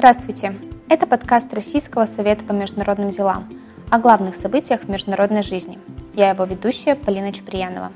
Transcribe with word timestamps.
Здравствуйте! 0.00 0.54
Это 0.88 1.06
подкаст 1.06 1.52
Российского 1.52 2.06
совета 2.06 2.42
по 2.42 2.52
международным 2.52 3.10
делам 3.10 3.52
о 3.90 3.98
главных 3.98 4.34
событиях 4.34 4.80
в 4.80 4.88
международной 4.88 5.42
жизни. 5.42 5.78
Я 6.14 6.30
его 6.30 6.44
ведущая 6.44 6.94
Полина 6.94 7.34
Чуприянова. 7.34 7.92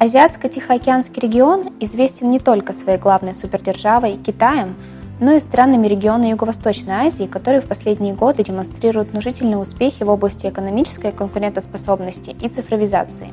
Азиатско-Тихоокеанский 0.00 1.20
регион 1.20 1.72
известен 1.78 2.28
не 2.28 2.40
только 2.40 2.72
своей 2.72 2.98
главной 2.98 3.34
супердержавой 3.34 4.16
Китаем, 4.16 4.74
но 5.20 5.34
и 5.34 5.38
странами 5.38 5.86
региона 5.86 6.28
Юго-Восточной 6.30 7.06
Азии, 7.06 7.28
которые 7.28 7.60
в 7.60 7.68
последние 7.68 8.12
годы 8.12 8.42
демонстрируют 8.42 9.10
внушительные 9.10 9.58
успехи 9.58 10.02
в 10.02 10.08
области 10.08 10.48
экономической 10.48 11.12
конкурентоспособности 11.12 12.30
и 12.30 12.48
цифровизации. 12.48 13.28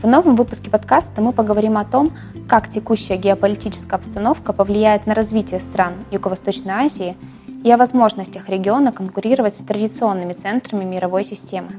В 0.00 0.06
новом 0.06 0.36
выпуске 0.36 0.70
подкаста 0.70 1.20
мы 1.20 1.32
поговорим 1.32 1.76
о 1.76 1.84
том, 1.84 2.12
как 2.48 2.68
текущая 2.68 3.16
геополитическая 3.16 3.98
обстановка 3.98 4.52
повлияет 4.52 5.06
на 5.06 5.14
развитие 5.14 5.58
стран 5.58 5.94
Юго-Восточной 6.12 6.72
Азии 6.72 7.16
и 7.64 7.72
о 7.72 7.76
возможностях 7.76 8.48
региона 8.48 8.92
конкурировать 8.92 9.56
с 9.56 9.64
традиционными 9.64 10.34
центрами 10.34 10.84
мировой 10.84 11.24
системы. 11.24 11.72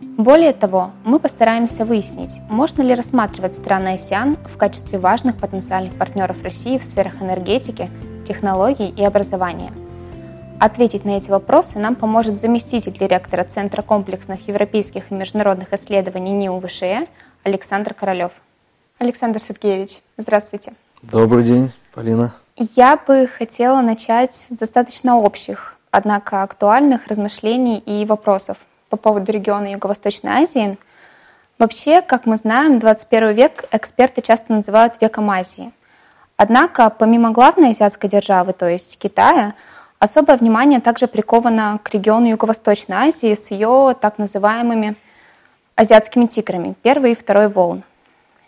Более 0.00 0.54
того, 0.54 0.92
мы 1.04 1.18
постараемся 1.18 1.84
выяснить, 1.84 2.40
можно 2.48 2.80
ли 2.80 2.94
рассматривать 2.94 3.52
страны 3.52 3.96
АСИАН 3.96 4.38
в 4.46 4.56
качестве 4.56 4.98
важных 4.98 5.36
потенциальных 5.36 5.98
партнеров 5.98 6.42
России 6.42 6.78
в 6.78 6.84
сферах 6.84 7.20
энергетики, 7.20 7.90
технологий 8.26 8.88
и 8.88 9.04
образования. 9.04 9.72
Ответить 10.58 11.04
на 11.04 11.18
эти 11.18 11.28
вопросы 11.28 11.78
нам 11.78 11.96
поможет 11.96 12.40
заместитель 12.40 12.96
директора 12.96 13.44
Центра 13.44 13.82
комплексных 13.82 14.46
европейских 14.48 15.10
и 15.10 15.14
международных 15.14 15.72
исследований 15.72 16.30
НИУ 16.30 16.60
ВШЭ 16.60 17.08
Александр 17.42 17.94
Королев. 17.94 18.32
Александр 18.98 19.40
Сергеевич, 19.40 20.00
здравствуйте. 20.16 20.74
Добрый 21.02 21.44
день, 21.44 21.72
Полина. 21.92 22.34
Я 22.56 22.96
бы 22.96 23.26
хотела 23.26 23.80
начать 23.80 24.34
с 24.34 24.48
достаточно 24.56 25.18
общих, 25.18 25.76
однако 25.90 26.42
актуальных 26.42 27.06
размышлений 27.06 27.78
и 27.78 28.04
вопросов 28.06 28.58
по 28.88 28.96
поводу 28.96 29.32
региона 29.32 29.72
Юго-Восточной 29.72 30.42
Азии. 30.42 30.78
Вообще, 31.58 32.02
как 32.02 32.26
мы 32.26 32.36
знаем, 32.36 32.78
21 32.78 33.32
век 33.32 33.64
эксперты 33.72 34.22
часто 34.22 34.52
называют 34.52 34.94
веком 35.00 35.30
Азии– 35.30 35.72
Однако, 36.44 36.90
помимо 36.90 37.30
главной 37.30 37.70
азиатской 37.70 38.10
державы, 38.10 38.52
то 38.52 38.68
есть 38.68 38.98
Китая, 38.98 39.54
особое 40.00 40.36
внимание 40.36 40.80
также 40.80 41.06
приковано 41.06 41.78
к 41.82 41.90
региону 41.90 42.26
Юго-Восточной 42.30 42.96
Азии 42.96 43.32
с 43.34 43.52
ее 43.52 43.94
так 44.00 44.18
называемыми 44.18 44.96
азиатскими 45.74 46.26
тиграми, 46.26 46.74
первый 46.82 47.12
и 47.12 47.14
второй 47.14 47.48
волн. 47.48 47.82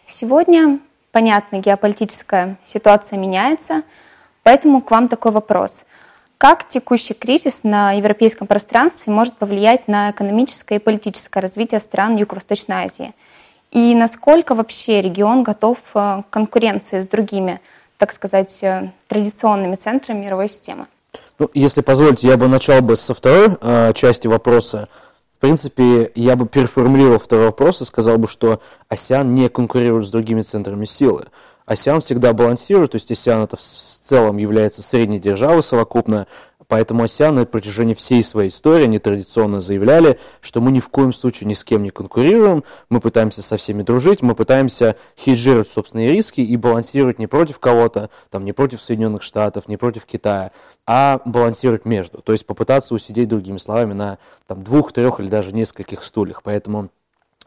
Сегодня, 0.06 0.80
понятно, 1.12 1.58
геополитическая 1.58 2.56
ситуация 2.64 3.18
меняется, 3.18 3.82
поэтому 4.42 4.82
к 4.82 4.90
вам 4.90 5.08
такой 5.08 5.32
вопрос. 5.32 5.84
Как 6.38 6.68
текущий 6.68 7.14
кризис 7.14 7.64
на 7.64 7.92
европейском 7.92 8.46
пространстве 8.46 9.12
может 9.12 9.34
повлиять 9.36 9.88
на 9.88 10.10
экономическое 10.10 10.76
и 10.76 10.80
политическое 10.80 11.40
развитие 11.40 11.80
стран 11.80 12.16
Юго-Восточной 12.16 12.84
Азии? 12.84 13.14
И 13.70 13.94
насколько 13.94 14.54
вообще 14.54 15.00
регион 15.00 15.42
готов 15.42 15.78
э, 15.94 16.22
к 16.22 16.30
конкуренции 16.30 17.00
с 17.00 17.08
другими 17.08 17.60
так 17.98 18.12
сказать, 18.12 18.58
э, 18.62 18.90
традиционными 19.08 19.76
центрами 19.76 20.24
мировой 20.24 20.48
системы. 20.48 20.86
Ну, 21.38 21.50
если 21.54 21.80
позволите, 21.80 22.26
я 22.28 22.36
бы 22.36 22.48
начал 22.48 22.80
бы 22.82 22.96
со 22.96 23.14
второй 23.14 23.56
э, 23.60 23.92
части 23.94 24.26
вопроса. 24.26 24.88
Принципе, 25.44 26.10
я 26.14 26.36
бы 26.36 26.46
переформулировал 26.46 27.18
второй 27.18 27.44
вопрос 27.44 27.82
и 27.82 27.84
сказал 27.84 28.16
бы, 28.16 28.28
что 28.28 28.62
АСИАН 28.88 29.34
не 29.34 29.50
конкурирует 29.50 30.06
с 30.06 30.10
другими 30.10 30.40
центрами 30.40 30.86
силы. 30.86 31.26
АСИАН 31.66 32.00
всегда 32.00 32.32
балансирует, 32.32 32.92
то 32.92 32.94
есть 32.94 33.12
АСИАН 33.12 33.42
это 33.42 33.58
в 33.58 33.60
целом 33.60 34.38
является 34.38 34.80
средней 34.80 35.18
державой 35.18 35.62
совокупно, 35.62 36.28
Поэтому 36.74 37.04
АСИАН 37.04 37.36
на 37.36 37.46
протяжении 37.46 37.94
всей 37.94 38.24
своей 38.24 38.48
истории 38.48 38.82
они 38.82 38.98
традиционно 38.98 39.60
заявляли, 39.60 40.18
что 40.40 40.60
мы 40.60 40.72
ни 40.72 40.80
в 40.80 40.88
коем 40.88 41.12
случае 41.12 41.46
ни 41.46 41.54
с 41.54 41.62
кем 41.62 41.84
не 41.84 41.90
конкурируем, 41.90 42.64
мы 42.88 42.98
пытаемся 42.98 43.42
со 43.42 43.56
всеми 43.58 43.84
дружить, 43.84 44.22
мы 44.22 44.34
пытаемся 44.34 44.96
хеджировать 45.16 45.68
собственные 45.68 46.10
риски 46.10 46.40
и 46.40 46.56
балансировать 46.56 47.20
не 47.20 47.28
против 47.28 47.60
кого-то, 47.60 48.10
там, 48.28 48.44
не 48.44 48.52
против 48.52 48.82
Соединенных 48.82 49.22
Штатов, 49.22 49.68
не 49.68 49.76
против 49.76 50.04
Китая, 50.04 50.50
а 50.84 51.20
балансировать 51.24 51.84
между. 51.84 52.18
То 52.18 52.32
есть 52.32 52.44
попытаться 52.44 52.92
усидеть, 52.92 53.28
другими 53.28 53.58
словами, 53.58 53.92
на 53.92 54.18
там, 54.48 54.60
двух, 54.60 54.90
трех 54.90 55.20
или 55.20 55.28
даже 55.28 55.52
нескольких 55.52 56.02
стульях. 56.02 56.42
Поэтому 56.42 56.88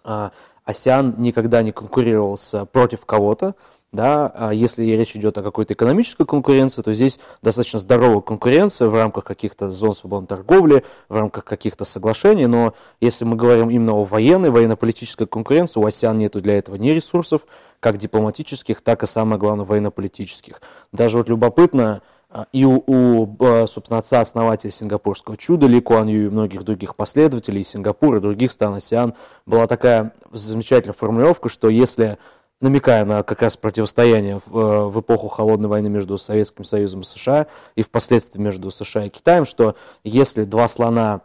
а, 0.05 0.31
АСИАН 0.63 1.15
никогда 1.17 1.63
не 1.63 1.73
конкурировался 1.73 2.63
против 2.63 3.05
кого-то, 3.05 3.55
да, 3.97 4.31
а 4.33 4.53
если 4.53 4.83
речь 4.83 5.15
идет 5.15 5.39
о 5.39 5.43
какой-то 5.43 5.73
экономической 5.73 6.23
конкуренции, 6.23 6.83
то 6.83 6.93
здесь 6.93 7.19
достаточно 7.41 7.79
здоровая 7.79 8.21
конкуренция 8.21 8.89
в 8.89 8.93
рамках 8.93 9.23
каких-то 9.23 9.71
зон 9.71 9.95
свободной 9.95 10.27
торговли, 10.27 10.85
в 11.09 11.15
рамках 11.15 11.43
каких-то 11.45 11.83
соглашений, 11.83 12.45
но 12.45 12.75
если 13.01 13.25
мы 13.25 13.35
говорим 13.35 13.71
именно 13.71 13.93
о 13.93 14.03
военной, 14.03 14.51
военно-политической 14.51 15.25
конкуренции, 15.25 15.79
у 15.79 15.85
АСИАН 15.85 16.19
нет 16.19 16.33
для 16.33 16.59
этого 16.59 16.75
ни 16.75 16.91
ресурсов, 16.91 17.41
как 17.79 17.97
дипломатических, 17.97 18.81
так 18.81 19.01
и, 19.01 19.07
самое 19.07 19.39
главное, 19.39 19.65
военно-политических. 19.65 20.61
Даже 20.91 21.17
вот 21.17 21.27
любопытно, 21.27 22.03
а, 22.29 22.45
и 22.51 22.65
у, 22.65 22.83
у 22.85 23.35
а, 23.39 23.65
собственно, 23.67 23.97
отца-основателя 23.97 24.71
сингапурского 24.71 25.37
чуда 25.37 25.65
Ли 25.65 25.81
Куан 25.81 26.07
Ю 26.07 26.27
и 26.27 26.29
многих 26.29 26.63
других 26.63 26.95
последователей 26.95 27.63
Сингапура 27.63 28.17
и 28.17 28.21
других 28.21 28.51
стран 28.51 28.75
АСИАН 28.75 29.15
была 29.47 29.65
такая 29.65 30.13
замечательная 30.31 30.93
формулировка, 30.93 31.49
что 31.49 31.69
если 31.69 32.19
намекая 32.61 33.05
на 33.05 33.23
как 33.23 33.41
раз 33.41 33.57
противостояние 33.57 34.41
в, 34.45 34.57
э, 34.57 34.87
в 34.87 34.99
эпоху 34.99 35.27
холодной 35.27 35.69
войны 35.69 35.89
между 35.89 36.17
Советским 36.17 36.63
Союзом 36.63 37.01
и 37.01 37.05
США 37.05 37.47
и 37.75 37.83
впоследствии 37.83 38.39
между 38.39 38.71
США 38.71 39.05
и 39.05 39.09
Китаем, 39.09 39.45
что 39.45 39.75
если 40.03 40.43
два 40.43 40.67
слона 40.67 41.21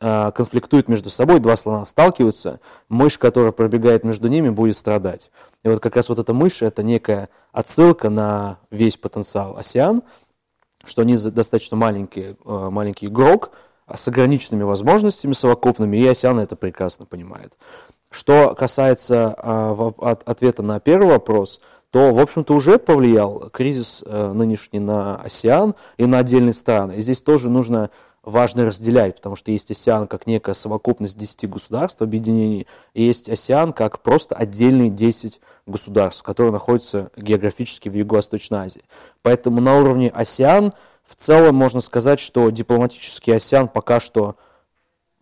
э, 0.00 0.32
конфликтуют 0.32 0.88
между 0.88 1.10
собой, 1.10 1.40
два 1.40 1.56
слона 1.56 1.84
сталкиваются, 1.84 2.60
мышь, 2.88 3.18
которая 3.18 3.52
пробегает 3.52 4.04
между 4.04 4.28
ними, 4.28 4.48
будет 4.48 4.76
страдать. 4.76 5.30
И 5.64 5.68
вот 5.68 5.80
как 5.80 5.96
раз 5.96 6.08
вот 6.08 6.18
эта 6.18 6.32
мышь– 6.32 6.62
это 6.62 6.82
некая 6.82 7.28
отсылка 7.52 8.08
на 8.08 8.58
весь 8.70 8.96
потенциал 8.96 9.56
АСИАН, 9.58 10.02
что 10.84 11.02
они 11.02 11.16
достаточно 11.16 11.76
маленький, 11.76 12.36
э, 12.44 12.68
маленький 12.70 13.06
игрок, 13.06 13.52
с 13.92 14.08
ограниченными 14.08 14.62
возможностями 14.62 15.34
совокупными, 15.34 15.98
и 15.98 16.06
АСИАН 16.06 16.40
это 16.40 16.56
прекрасно 16.56 17.04
понимает. 17.04 17.58
Что 18.14 18.54
касается 18.54 19.34
а, 19.36 20.14
ответа 20.24 20.62
на 20.62 20.78
первый 20.78 21.08
вопрос, 21.08 21.60
то, 21.90 22.14
в 22.14 22.20
общем-то, 22.20 22.54
уже 22.54 22.78
повлиял 22.78 23.50
кризис 23.50 24.04
э, 24.06 24.32
нынешний 24.32 24.78
на 24.78 25.16
АСИАН 25.16 25.74
и 25.96 26.06
на 26.06 26.18
отдельные 26.18 26.52
страны. 26.52 26.92
И 26.92 27.02
здесь 27.02 27.22
тоже 27.22 27.50
нужно 27.50 27.90
важно 28.22 28.66
разделять, 28.66 29.16
потому 29.16 29.34
что 29.34 29.50
есть 29.50 29.70
АСИАН 29.72 30.06
как 30.06 30.28
некая 30.28 30.54
совокупность 30.54 31.18
10 31.18 31.50
государств, 31.50 32.02
объединений, 32.02 32.68
и 32.94 33.02
есть 33.02 33.28
АСИАН 33.28 33.72
как 33.72 34.00
просто 34.00 34.36
отдельные 34.36 34.90
10 34.90 35.40
государств, 35.66 36.22
которые 36.22 36.52
находятся 36.52 37.10
географически 37.16 37.88
в 37.88 37.94
Юго-Восточной 37.94 38.58
Азии. 38.58 38.84
Поэтому 39.22 39.60
на 39.60 39.76
уровне 39.76 40.08
АСИАН 40.08 40.72
в 41.04 41.16
целом 41.16 41.56
можно 41.56 41.80
сказать, 41.80 42.20
что 42.20 42.48
дипломатический 42.50 43.32
АСИАН 43.32 43.68
пока 43.68 43.98
что 43.98 44.36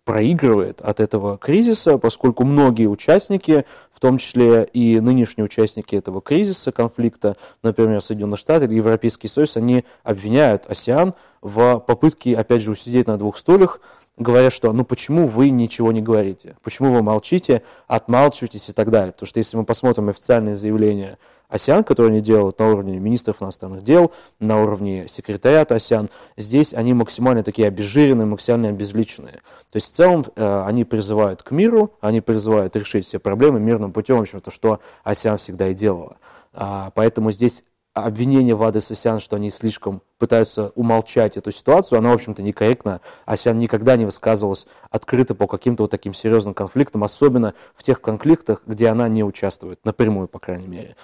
проигрывает 0.05 0.81
от 0.81 1.01
этого 1.01 1.39
кризиса, 1.39 1.97
поскольку 1.99 2.45
многие 2.45 2.87
участники, 2.87 3.65
в 3.93 4.01
том 4.01 4.19
числе 4.19 4.65
и 4.73 4.99
нынешние 5.01 5.45
участники 5.45 5.95
этого 5.95 6.21
кризиса, 6.21 6.73
конфликта, 6.73 7.37
например, 7.63 8.03
Соединенные 8.03 8.37
Штаты 8.37 8.65
или 8.65 8.75
Европейский 8.75 9.29
Союз, 9.29 9.57
они 9.57 9.85
обвиняют 10.03 10.67
АСИАН 10.69 11.15
в 11.41 11.79
попытке, 11.87 12.35
опять 12.35 12.63
же, 12.63 12.73
усидеть 12.73 13.07
на 13.07 13.17
двух 13.17 13.37
стульях, 13.37 13.81
говоря, 14.17 14.51
что 14.51 14.73
ну 14.73 14.85
почему 14.85 15.27
вы 15.27 15.51
ничего 15.51 15.93
не 15.93 16.03
говорите, 16.03 16.57
почему 16.63 16.93
вы 16.93 17.03
молчите, 17.03 17.63
отмалчиваетесь 17.87 18.69
и 18.69 18.73
так 18.73 18.91
далее. 18.91 19.13
Потому 19.13 19.27
что 19.27 19.39
если 19.39 19.57
мы 19.57 19.65
посмотрим 19.65 20.09
официальные 20.09 20.57
заявления 20.57 21.19
АСИАН, 21.49 21.85
которые 21.85 22.13
они 22.13 22.23
делают 22.23 22.59
на 22.59 22.71
уровне 22.71 22.99
министров 22.99 23.43
иностранных 23.43 23.83
дел, 23.83 24.13
на 24.41 24.63
уровне 24.63 25.07
секретариата 25.07 25.75
АСИАН, 25.75 26.09
здесь 26.39 26.73
они 26.73 26.95
максимально 26.95 27.43
такие 27.43 27.69
обезжиренные, 27.69 28.25
максимально 28.25 28.71
обезличенные. 28.71 29.41
То 29.71 29.77
есть 29.77 29.89
в 29.89 29.95
целом 29.95 30.25
э, 30.35 30.63
они 30.65 30.85
призывают 30.85 31.43
к 31.43 31.51
миру, 31.51 31.93
они 32.01 32.23
призывают 32.23 32.75
решить 32.75 33.07
все 33.07 33.19
проблемы 33.19 33.61
мирным 33.61 33.93
путем, 33.93 34.17
в 34.17 34.23
общем-то, 34.23 34.51
что 34.51 34.81
АСИАН 35.05 35.37
всегда 35.39 35.69
и 35.69 35.75
делала. 35.75 36.17
А, 36.55 36.91
поэтому 36.95 37.31
здесь 37.31 37.65
обвинение 37.95 38.55
в 38.55 38.63
адрес 38.63 38.91
АСИАН, 38.91 39.21
что 39.21 39.37
они 39.37 39.51
слишком 39.51 40.03
пытаются 40.19 40.73
умолчать 40.75 41.37
эту 41.37 41.53
ситуацию, 41.53 41.99
она, 41.99 42.11
в 42.11 42.15
общем-то, 42.15 42.43
некорректна. 42.43 43.01
АСИАН 43.27 43.59
никогда 43.59 43.97
не 43.97 44.05
высказывалась 44.05 44.67
открыто 44.91 45.35
по 45.35 45.47
каким-то 45.47 45.85
вот 45.85 45.91
таким 45.91 46.15
серьезным 46.15 46.55
конфликтам, 46.55 47.05
особенно 47.05 47.55
в 47.75 47.83
тех 47.83 48.01
конфликтах, 48.01 48.63
где 48.67 48.89
она 48.89 49.09
не 49.09 49.25
участвует, 49.25 49.85
напрямую, 49.85 50.29
по 50.29 50.39
крайней 50.39 50.69
мере. 50.69 50.97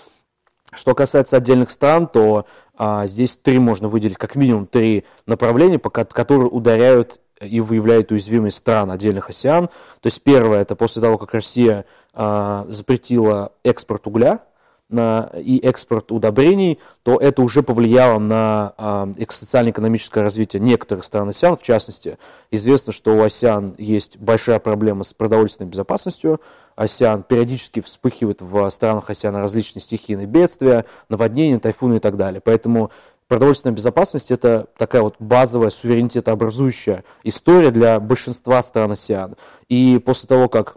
Что 0.72 0.94
касается 0.94 1.36
отдельных 1.36 1.70
стран, 1.70 2.06
то 2.06 2.46
а, 2.76 3.06
здесь 3.06 3.36
три 3.36 3.58
можно 3.58 3.88
выделить, 3.88 4.18
как 4.18 4.34
минимум 4.34 4.66
три 4.66 5.04
направления, 5.26 5.78
пока, 5.78 6.04
которые 6.04 6.48
ударяют 6.48 7.20
и 7.40 7.60
выявляют 7.60 8.10
уязвимость 8.10 8.58
стран 8.58 8.90
отдельных 8.90 9.30
АСИАН. 9.30 9.68
То 9.68 10.06
есть 10.06 10.22
первое, 10.22 10.60
это 10.60 10.76
после 10.76 11.00
того, 11.00 11.18
как 11.18 11.32
Россия 11.34 11.86
а, 12.12 12.64
запретила 12.68 13.52
экспорт 13.62 14.06
угля, 14.06 14.40
на, 14.88 15.30
и 15.36 15.58
экспорт 15.58 16.10
удобрений, 16.12 16.78
то 17.02 17.16
это 17.16 17.42
уже 17.42 17.62
повлияло 17.62 18.18
на 18.18 18.74
э, 19.18 19.24
социально-экономическое 19.28 20.22
развитие 20.22 20.60
некоторых 20.60 21.04
стран 21.04 21.28
АСЕАН. 21.28 21.56
В 21.56 21.62
частности, 21.62 22.18
известно, 22.50 22.92
что 22.92 23.16
у 23.16 23.22
АСЕАН 23.22 23.74
есть 23.78 24.18
большая 24.18 24.58
проблема 24.58 25.04
с 25.04 25.12
продовольственной 25.12 25.70
безопасностью. 25.70 26.40
АСЕАН 26.76 27.24
периодически 27.24 27.80
вспыхивает 27.80 28.40
в 28.40 28.70
странах 28.70 29.10
АСЕАН 29.10 29.36
различные 29.36 29.82
стихийные 29.82 30.26
бедствия, 30.26 30.86
наводнения, 31.08 31.58
тайфуны 31.58 31.96
и 31.96 32.00
так 32.00 32.16
далее. 32.16 32.40
Поэтому 32.40 32.90
продовольственная 33.26 33.76
безопасность– 33.76 34.30
это 34.32 34.68
такая 34.78 35.02
вот 35.02 35.16
базовая 35.18 35.70
суверенитетообразующая 35.70 37.04
история 37.24 37.70
для 37.70 38.00
большинства 38.00 38.62
стран 38.62 38.92
АСЕАН. 38.92 39.36
И 39.68 39.98
после 39.98 40.28
того, 40.28 40.48
как 40.48 40.76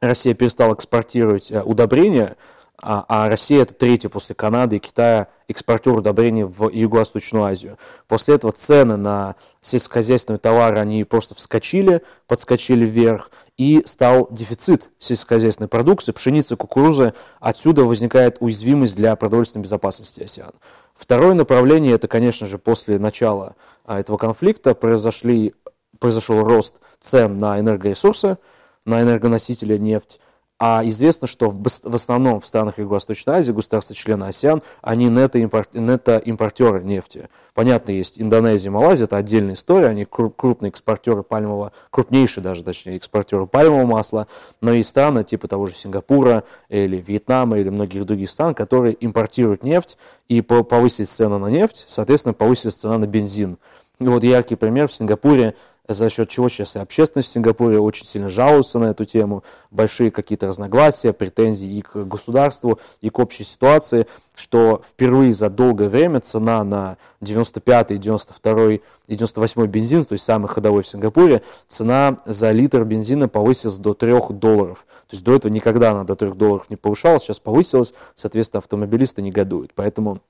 Россия 0.00 0.34
перестала 0.34 0.74
экспортировать 0.74 1.50
э, 1.50 1.62
удобрения, 1.62 2.36
а, 2.82 3.04
а 3.08 3.28
Россия 3.28 3.62
это 3.62 3.74
третья 3.74 4.08
после 4.08 4.34
Канады 4.34 4.76
и 4.76 4.78
Китая 4.78 5.28
экспортер 5.48 5.94
удобрений 5.94 6.44
в 6.44 6.68
Юго-Восточную 6.70 7.44
Азию. 7.44 7.78
После 8.08 8.36
этого 8.36 8.52
цены 8.52 8.96
на 8.96 9.36
сельскохозяйственные 9.62 10.38
товары, 10.38 10.78
они 10.78 11.04
просто 11.04 11.34
вскочили, 11.34 12.02
подскочили 12.26 12.84
вверх, 12.84 13.30
и 13.60 13.82
стал 13.84 14.26
дефицит 14.30 14.88
сельскохозяйственной 14.98 15.68
продукции, 15.68 16.12
пшеницы, 16.12 16.56
кукурузы. 16.56 17.12
Отсюда 17.40 17.84
возникает 17.84 18.38
уязвимость 18.40 18.96
для 18.96 19.14
продовольственной 19.16 19.64
безопасности 19.64 20.22
ОСЕАН. 20.22 20.52
Второе 20.94 21.34
направление, 21.34 21.92
это, 21.92 22.08
конечно 22.08 22.46
же, 22.46 22.56
после 22.56 22.98
начала 22.98 23.56
а, 23.84 24.00
этого 24.00 24.16
конфликта 24.16 24.74
произошли, 24.74 25.54
произошел 25.98 26.42
рост 26.42 26.76
цен 27.00 27.36
на 27.36 27.60
энергоресурсы, 27.60 28.38
на 28.86 29.02
энергоносители, 29.02 29.76
нефть. 29.76 30.20
А 30.62 30.82
известно, 30.84 31.26
что 31.26 31.48
в, 31.50 31.94
основном 31.94 32.38
в 32.38 32.46
странах 32.46 32.78
Юго-Восточной 32.78 33.36
Азии, 33.36 33.50
государства-члены 33.50 34.24
АСЕАН, 34.24 34.60
они 34.82 35.08
нето-импортеры 35.08 36.84
нефти. 36.84 37.30
Понятно, 37.54 37.92
есть 37.92 38.20
Индонезия, 38.20 38.70
Малайзия, 38.70 39.06
это 39.06 39.16
отдельная 39.16 39.54
история, 39.54 39.86
они 39.86 40.04
крупные 40.04 40.68
экспортеры 40.68 41.22
пальмового, 41.22 41.72
крупнейшие 41.88 42.44
даже, 42.44 42.62
точнее, 42.62 42.96
экспортеры 42.96 43.46
пальмового 43.46 43.86
масла, 43.86 44.26
но 44.60 44.74
есть 44.74 44.90
страны 44.90 45.24
типа 45.24 45.48
того 45.48 45.66
же 45.66 45.74
Сингапура 45.74 46.44
или 46.68 46.98
Вьетнама 46.98 47.58
или 47.58 47.70
многих 47.70 48.04
других 48.04 48.30
стран, 48.30 48.54
которые 48.54 48.94
импортируют 49.00 49.64
нефть 49.64 49.96
и 50.28 50.42
повысить 50.42 51.08
цены 51.08 51.38
на 51.38 51.46
нефть, 51.46 51.86
соответственно, 51.88 52.34
повысить 52.34 52.74
цена 52.74 52.98
на 52.98 53.06
бензин. 53.06 53.56
И 53.98 54.06
вот 54.06 54.24
яркий 54.24 54.56
пример 54.56 54.88
в 54.88 54.92
Сингапуре 54.92 55.54
за 55.94 56.08
счет 56.08 56.28
чего 56.28 56.48
сейчас 56.48 56.76
и 56.76 56.78
общественность 56.78 57.28
в 57.28 57.32
Сингапуре 57.32 57.78
очень 57.78 58.06
сильно 58.06 58.30
жалуется 58.30 58.78
на 58.78 58.86
эту 58.86 59.04
тему, 59.04 59.42
большие 59.70 60.10
какие-то 60.10 60.46
разногласия, 60.46 61.12
претензии 61.12 61.68
и 61.78 61.82
к 61.82 61.96
государству, 62.04 62.78
и 63.00 63.10
к 63.10 63.18
общей 63.18 63.44
ситуации, 63.44 64.06
что 64.34 64.82
впервые 64.88 65.32
за 65.32 65.50
долгое 65.50 65.88
время 65.88 66.20
цена 66.20 66.62
на 66.64 66.96
95-й, 67.20 67.98
92-й 67.98 68.82
и 69.08 69.16
98-й 69.16 69.66
бензин, 69.66 70.04
то 70.04 70.12
есть 70.12 70.24
самый 70.24 70.48
ходовой 70.48 70.82
в 70.82 70.88
Сингапуре, 70.88 71.42
цена 71.66 72.18
за 72.24 72.52
литр 72.52 72.84
бензина 72.84 73.28
повысилась 73.28 73.78
до 73.78 73.94
3 73.94 74.14
долларов. 74.30 74.86
То 75.08 75.16
есть 75.16 75.24
до 75.24 75.34
этого 75.34 75.52
никогда 75.52 75.90
она 75.90 76.04
до 76.04 76.14
3 76.14 76.32
долларов 76.32 76.70
не 76.70 76.76
повышалась, 76.76 77.24
сейчас 77.24 77.40
повысилась, 77.40 77.92
соответственно, 78.14 78.58
автомобилисты 78.58 79.22
негодуют. 79.22 79.72
Поэтому 79.74 80.20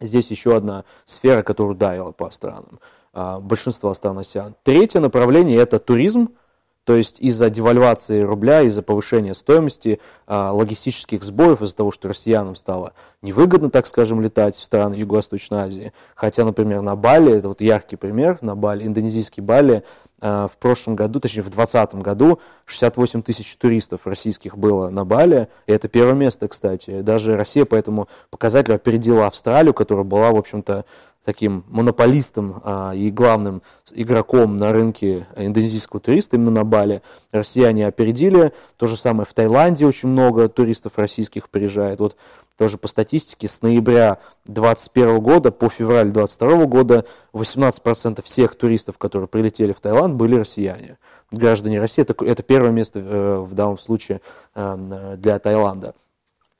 здесь 0.00 0.30
еще 0.30 0.54
одна 0.54 0.84
сфера, 1.06 1.42
которая 1.42 1.72
ударила 1.72 2.12
по 2.12 2.30
странам. 2.30 2.80
А, 3.12 3.40
большинства 3.40 3.92
стран 3.94 4.18
АСЕАН. 4.18 4.54
Третье 4.62 5.00
направление– 5.00 5.58
это 5.60 5.80
туризм, 5.80 6.30
то 6.84 6.94
есть 6.94 7.20
из-за 7.20 7.50
девальвации 7.50 8.22
рубля, 8.22 8.62
из-за 8.62 8.82
повышения 8.82 9.34
стоимости, 9.34 10.00
а, 10.28 10.52
логистических 10.52 11.24
сбоев, 11.24 11.60
из-за 11.60 11.74
того, 11.74 11.90
что 11.90 12.08
россиянам 12.08 12.54
стало 12.54 12.92
невыгодно, 13.20 13.68
так 13.68 13.88
скажем, 13.88 14.20
летать 14.20 14.54
в 14.54 14.64
страны 14.64 14.94
Юго-Восточной 14.94 15.58
Азии. 15.58 15.92
Хотя, 16.14 16.44
например, 16.44 16.82
на 16.82 16.94
Бали, 16.94 17.32
это 17.32 17.48
вот 17.48 17.60
яркий 17.60 17.96
пример, 17.96 18.38
на 18.42 18.54
Бали, 18.54 18.86
индонезийский 18.86 19.42
Бали, 19.42 19.82
а, 20.22 20.48
в 20.48 20.56
прошлом 20.58 20.96
году, 20.96 21.18
точнее 21.18 21.42
в 21.42 21.50
2020 21.50 22.02
году 22.02 22.40
68 22.66 23.22
тысяч 23.22 23.56
туристов 23.56 24.06
российских 24.06 24.56
было 24.56 24.90
на 24.90 25.04
Бали, 25.04 25.48
и 25.66 25.72
это 25.72 25.88
первое 25.88 26.14
место, 26.14 26.46
кстати. 26.46 27.00
Даже 27.00 27.36
Россия 27.36 27.64
по 27.64 27.74
этому 27.74 28.08
показателю 28.30 28.76
опередила 28.76 29.26
Австралию, 29.26 29.74
которая 29.74 30.04
была, 30.04 30.30
в 30.30 30.36
общем-то, 30.36 30.84
таким 31.24 31.64
монополистом 31.68 32.60
а, 32.64 32.92
и 32.94 33.10
главным 33.10 33.62
игроком 33.92 34.56
на 34.56 34.72
рынке 34.72 35.26
индонезийского 35.36 36.00
туриста 36.00 36.36
именно 36.36 36.50
на 36.50 36.64
Бали. 36.64 37.02
Россияне 37.30 37.86
опередили. 37.86 38.52
То 38.76 38.86
же 38.86 38.96
самое 38.96 39.26
в 39.26 39.34
Таиланде 39.34 39.86
очень 39.86 40.08
много 40.08 40.48
туристов 40.48 40.94
российских 40.96 41.50
приезжает. 41.50 42.00
Вот 42.00 42.16
тоже 42.56 42.78
по 42.78 42.88
статистике 42.88 43.48
с 43.48 43.62
ноября 43.62 44.18
2021 44.46 45.20
года 45.20 45.50
по 45.50 45.68
февраль 45.68 46.10
2022 46.10 46.66
года 46.66 47.04
18% 47.32 48.22
всех 48.22 48.54
туристов, 48.54 48.98
которые 48.98 49.28
прилетели 49.28 49.72
в 49.72 49.80
Таиланд, 49.80 50.14
были 50.14 50.36
россияне. 50.36 50.98
Граждане 51.30 51.80
России, 51.80 52.02
это, 52.02 52.14
это 52.24 52.42
первое 52.42 52.70
место 52.70 52.98
э, 52.98 53.38
в 53.38 53.54
данном 53.54 53.78
случае 53.78 54.20
э, 54.54 55.14
для 55.16 55.38
Таиланда 55.38 55.94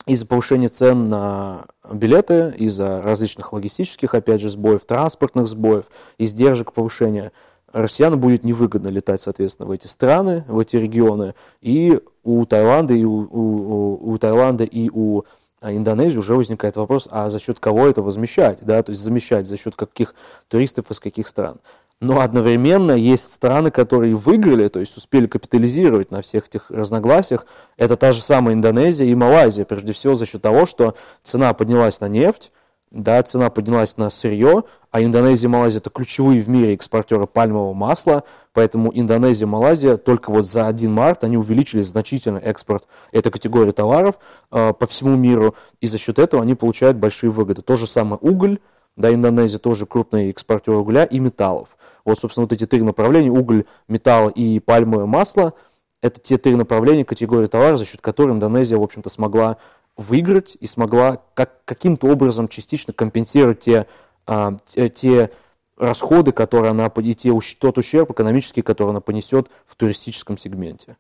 из-за 0.06 0.26
повышения 0.26 0.68
цен 0.68 1.08
на 1.08 1.66
билеты, 1.92 2.54
из-за 2.56 3.02
различных 3.02 3.52
логистических, 3.52 4.14
опять 4.14 4.40
же, 4.40 4.48
сбоев, 4.48 4.84
транспортных 4.84 5.46
сбоев, 5.46 5.86
издержек 6.18 6.72
повышения, 6.72 7.32
россиянам 7.72 8.20
будет 8.20 8.44
невыгодно 8.44 8.88
летать, 8.88 9.20
соответственно, 9.20 9.68
в 9.68 9.72
эти 9.72 9.86
страны, 9.86 10.44
в 10.48 10.58
эти 10.58 10.76
регионы, 10.76 11.34
и 11.60 12.00
у 12.24 12.44
Таиланда, 12.44 12.94
и 12.94 13.04
у, 13.04 13.28
у, 13.30 14.12
у 14.12 14.18
Таиланда, 14.18 14.64
и 14.64 14.90
у 14.90 15.24
Индонезии 15.62 16.18
уже 16.18 16.34
возникает 16.34 16.76
вопрос, 16.76 17.06
а 17.10 17.28
за 17.28 17.38
счет 17.38 17.60
кого 17.60 17.86
это 17.86 18.02
возмещать, 18.02 18.60
да, 18.62 18.82
то 18.82 18.90
есть 18.90 19.02
замещать, 19.02 19.46
за 19.46 19.56
счет 19.56 19.76
каких 19.76 20.14
туристов 20.48 20.90
из 20.90 21.00
каких 21.00 21.28
стран. 21.28 21.58
Но 22.00 22.20
одновременно 22.20 22.92
есть 22.92 23.30
страны, 23.30 23.70
которые 23.70 24.16
выиграли, 24.16 24.68
то 24.68 24.80
есть 24.80 24.96
успели 24.96 25.26
капитализировать 25.26 26.10
на 26.10 26.22
всех 26.22 26.48
этих 26.48 26.70
разногласиях. 26.70 27.44
Это 27.76 27.96
та 27.96 28.12
же 28.12 28.22
самая 28.22 28.54
Индонезия 28.54 29.06
и 29.06 29.14
Малайзия, 29.14 29.66
прежде 29.66 29.92
всего 29.92 30.14
за 30.14 30.24
счет 30.24 30.40
того, 30.40 30.64
что 30.64 30.94
цена 31.22 31.52
поднялась 31.52 32.00
на 32.00 32.08
нефть, 32.08 32.52
да, 32.90 33.22
цена 33.22 33.50
поднялась 33.50 33.98
на 33.98 34.08
сырье, 34.08 34.64
а 34.90 35.02
Индонезия 35.02 35.46
и 35.46 35.52
Малайзия 35.52 35.78
это 35.80 35.90
ключевые 35.90 36.40
в 36.40 36.48
мире 36.48 36.74
экспортеры 36.74 37.26
пальмового 37.26 37.74
масла, 37.74 38.24
поэтому 38.54 38.90
Индонезия 38.92 39.46
и 39.46 39.50
Малайзия 39.50 39.98
только 39.98 40.30
вот 40.30 40.46
за 40.46 40.66
1 40.66 40.90
март 40.90 41.22
они 41.22 41.36
увеличили 41.36 41.82
значительно 41.82 42.38
экспорт 42.38 42.88
этой 43.12 43.30
категории 43.30 43.72
товаров 43.72 44.16
э, 44.50 44.72
по 44.72 44.86
всему 44.86 45.16
миру, 45.16 45.54
и 45.80 45.86
за 45.86 45.98
счет 45.98 46.18
этого 46.18 46.42
они 46.42 46.54
получают 46.54 46.96
большие 46.96 47.30
выгоды. 47.30 47.60
То 47.60 47.76
же 47.76 47.86
самое 47.86 48.18
уголь, 48.22 48.58
да, 48.96 49.12
Индонезия 49.14 49.58
тоже 49.58 49.84
крупный 49.86 50.30
экспортер 50.30 50.74
угля 50.74 51.04
и 51.04 51.18
металлов. 51.18 51.68
Вот, 52.04 52.18
собственно, 52.18 52.44
вот 52.44 52.52
эти 52.52 52.66
три 52.66 52.82
направления, 52.82 53.30
уголь, 53.30 53.64
металл 53.88 54.28
и 54.28 54.58
пальмовое 54.60 55.06
масло, 55.06 55.54
это 56.02 56.20
те 56.20 56.38
три 56.38 56.54
направления 56.54 57.04
категории 57.04 57.46
товаров, 57.46 57.78
за 57.78 57.84
счет 57.84 58.00
которых 58.00 58.34
Индонезия, 58.34 58.78
в 58.78 58.82
общем-то, 58.82 59.10
смогла 59.10 59.58
выиграть 59.96 60.56
и 60.60 60.66
смогла 60.66 61.20
как, 61.34 61.64
каким-то 61.64 62.06
образом 62.06 62.48
частично 62.48 62.92
компенсировать 62.92 63.60
те, 63.60 63.86
а, 64.26 64.56
те, 64.66 64.88
те 64.88 65.30
расходы, 65.76 66.32
которые 66.32 66.70
она, 66.70 66.90
и 66.96 67.14
те, 67.14 67.32
тот 67.58 67.78
ущерб 67.78 68.10
экономический, 68.10 68.62
который 68.62 68.90
она 68.90 69.00
понесет 69.00 69.50
в 69.66 69.76
туристическом 69.76 70.38
сегменте. 70.38 70.96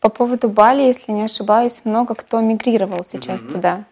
По 0.00 0.10
поводу 0.10 0.50
Бали, 0.50 0.82
если 0.82 1.12
не 1.12 1.22
ошибаюсь, 1.22 1.80
много 1.84 2.14
кто 2.14 2.40
мигрировал 2.40 3.04
сейчас 3.04 3.42
mm-hmm. 3.42 3.52
туда. 3.52 3.84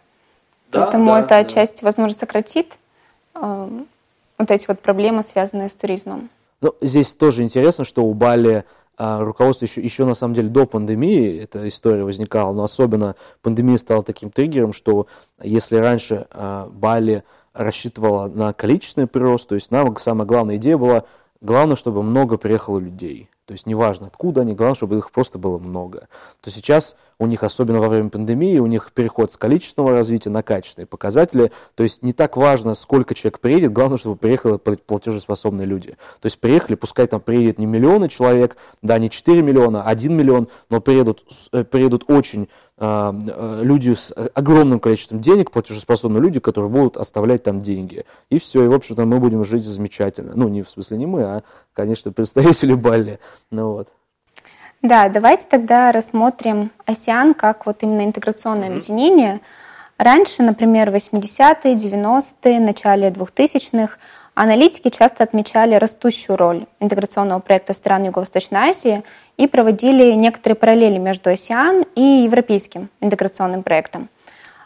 Да, 0.71 0.85
Поэтому 0.85 1.12
да, 1.12 1.21
это 1.21 1.28
да. 1.28 1.38
отчасти, 1.38 1.85
возможно, 1.85 2.16
сократит 2.16 2.78
э, 3.35 3.69
вот 4.42 4.50
эти 4.50 4.66
вот 4.66 4.80
проблемы, 4.80 5.22
связанные 5.22 5.68
с 5.68 5.75
туризмом. 5.75 6.30
Ну, 6.61 6.75
здесь 6.80 7.14
тоже 7.14 7.42
интересно, 7.42 7.84
что 7.84 8.04
у 8.04 8.14
Бали 8.14 8.64
а, 8.96 9.25
руководство 9.25 9.64
еще, 9.64 9.80
еще 9.80 10.04
на 10.04 10.14
самом 10.14 10.34
деле 10.34 10.49
до 10.49 10.66
пандемии 10.66 11.40
эта 11.40 11.66
история 11.66 12.04
возникала, 12.04 12.52
но 12.52 12.64
особенно 12.64 13.16
пандемия 13.40 13.78
стала 13.78 14.02
таким 14.02 14.30
триггером, 14.30 14.72
что 14.72 15.06
если 15.42 15.76
раньше 15.76 16.26
а, 16.30 16.68
Бали 16.68 17.25
рассчитывала 17.52 18.28
на 18.28 18.52
количественный 18.52 19.06
прирост, 19.06 19.49
то 19.49 19.54
есть 19.54 19.70
нам 19.70 19.96
самая 19.96 20.26
главная 20.26 20.56
идея 20.56 20.76
была, 20.76 21.04
главное, 21.40 21.76
чтобы 21.76 22.02
много 22.02 22.37
приехало 22.37 22.78
людей. 22.78 23.28
То 23.46 23.52
есть 23.52 23.66
неважно 23.66 24.06
откуда 24.06 24.42
они, 24.42 24.54
главное, 24.54 24.76
чтобы 24.76 24.99
их 24.99 25.11
просто 25.11 25.38
было 25.38 25.58
много. 25.58 26.08
То 26.40 26.50
сейчас 26.50 26.96
у 27.23 27.26
них, 27.26 27.45
особенно 27.45 27.81
во 27.81 27.88
время 27.88 28.11
пандемии, 28.11 28.59
у 28.59 28.67
них 28.67 28.91
переход 28.93 29.31
с 29.31 29.37
количественного 29.37 29.93
развития 29.93 30.31
на 30.31 30.43
качественные 30.43 30.87
показатели. 30.87 31.52
То 31.76 31.85
есть 31.85 32.02
не 32.02 32.12
так 32.12 32.37
важно, 32.37 32.75
сколько 32.75 33.14
человек 33.14 33.38
приедет, 33.38 33.73
главное, 33.73 33.97
чтобы 33.97 34.17
приехали 34.17 34.57
платежеспособные 34.57 35.67
люди. 35.67 35.97
То 36.21 36.26
есть 36.26 36.41
приехали, 36.41 36.75
пускай 36.75 37.07
там 37.07 37.21
приедет 37.21 37.59
не 37.59 37.67
миллионы 37.67 38.09
человек, 38.09 38.57
да, 38.83 38.99
не 38.99 39.09
4 39.09 39.41
миллиона, 39.41 39.85
1 39.85 40.12
миллион, 40.12 40.49
но 40.69 40.81
приедут, 40.81 41.25
э, 41.52 41.62
приедут 41.62 42.05
очень 42.09 42.49
а, 42.79 43.14
э, 43.14 43.61
люди 43.62 43.95
с 43.95 44.12
огромным 44.35 44.81
количеством 44.81 45.21
денег, 45.21 45.52
платежеспособные 45.52 46.21
люди, 46.21 46.41
которые 46.41 46.71
будут 46.71 46.97
оставлять 46.97 47.45
там 47.45 47.61
деньги. 47.61 48.05
И 48.29 48.41
все, 48.41 48.64
и, 48.64 48.67
в 48.67 48.73
общем-то, 48.73 49.05
мы 49.05 49.21
будем 49.21 49.45
жить 49.45 49.64
замечательно. 49.64 50.33
Ну, 50.35 50.49
не 50.49 50.62
в 50.62 50.69
смысле 50.69 50.97
не 50.97 51.07
мы, 51.07 51.23
а, 51.23 51.43
конечно, 51.75 52.11
представители 52.11 52.75
Бали. 52.75 53.21
Ну, 53.52 53.75
вот. 53.75 53.93
Да, 54.83 55.09
давайте 55.09 55.47
тогда 55.49 55.93
рассмотрим 55.93 56.73
АСИАН 56.87 57.35
как 57.35 57.67
вот 57.67 57.85
именно 57.85 58.05
интеграционное 58.05 58.69
mm-hmm. 58.69 58.73
объединение. 58.73 59.41
Раньше, 59.97 60.43
например, 60.43 60.91
в 60.91 60.95
80-е, 60.95 61.75
90-е, 61.75 62.59
начале 62.59 63.11
2000-х 63.11 63.97
аналитики 64.35 64.91
часто 64.91 65.23
отмечали 65.23 65.77
растущую 65.77 66.37
роль 66.37 66.67
интеграционного 66.81 67.39
проекта 67.39 67.75
стран 67.75 68.07
Юго-Восточной 68.07 68.71
Азии 68.71 69.05
и 69.37 69.47
проводили 69.47 70.15
некоторые 70.15 70.57
параллели 70.57 70.99
между 70.99 71.31
АСИАН 71.31 71.85
и 71.95 72.25
европейским 72.25 72.89
интеграционным 73.01 73.62
проектом. 73.62 74.09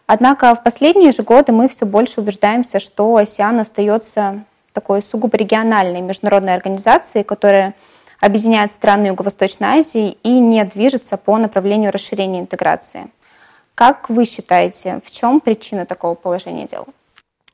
Однако 0.06 0.54
в 0.54 0.62
последние 0.62 1.12
же 1.12 1.24
годы 1.24 1.52
мы 1.52 1.68
все 1.68 1.84
больше 1.84 2.22
убеждаемся, 2.22 2.78
что 2.78 3.16
АСИАН 3.16 3.60
остается 3.60 4.44
такой 4.72 5.02
сугубо 5.02 5.36
региональной 5.36 6.00
международной 6.00 6.54
организацией, 6.54 7.22
которая 7.22 7.74
объединяет 8.20 8.72
страны 8.72 9.08
Юго-Восточной 9.08 9.78
Азии 9.78 10.16
и 10.22 10.38
не 10.38 10.64
движется 10.64 11.16
по 11.16 11.36
направлению 11.38 11.92
расширения 11.92 12.40
интеграции. 12.40 13.10
Как 13.74 14.08
вы 14.08 14.24
считаете, 14.24 15.00
в 15.04 15.10
чем 15.10 15.40
причина 15.40 15.84
такого 15.84 16.14
положения 16.14 16.66
дел? 16.66 16.86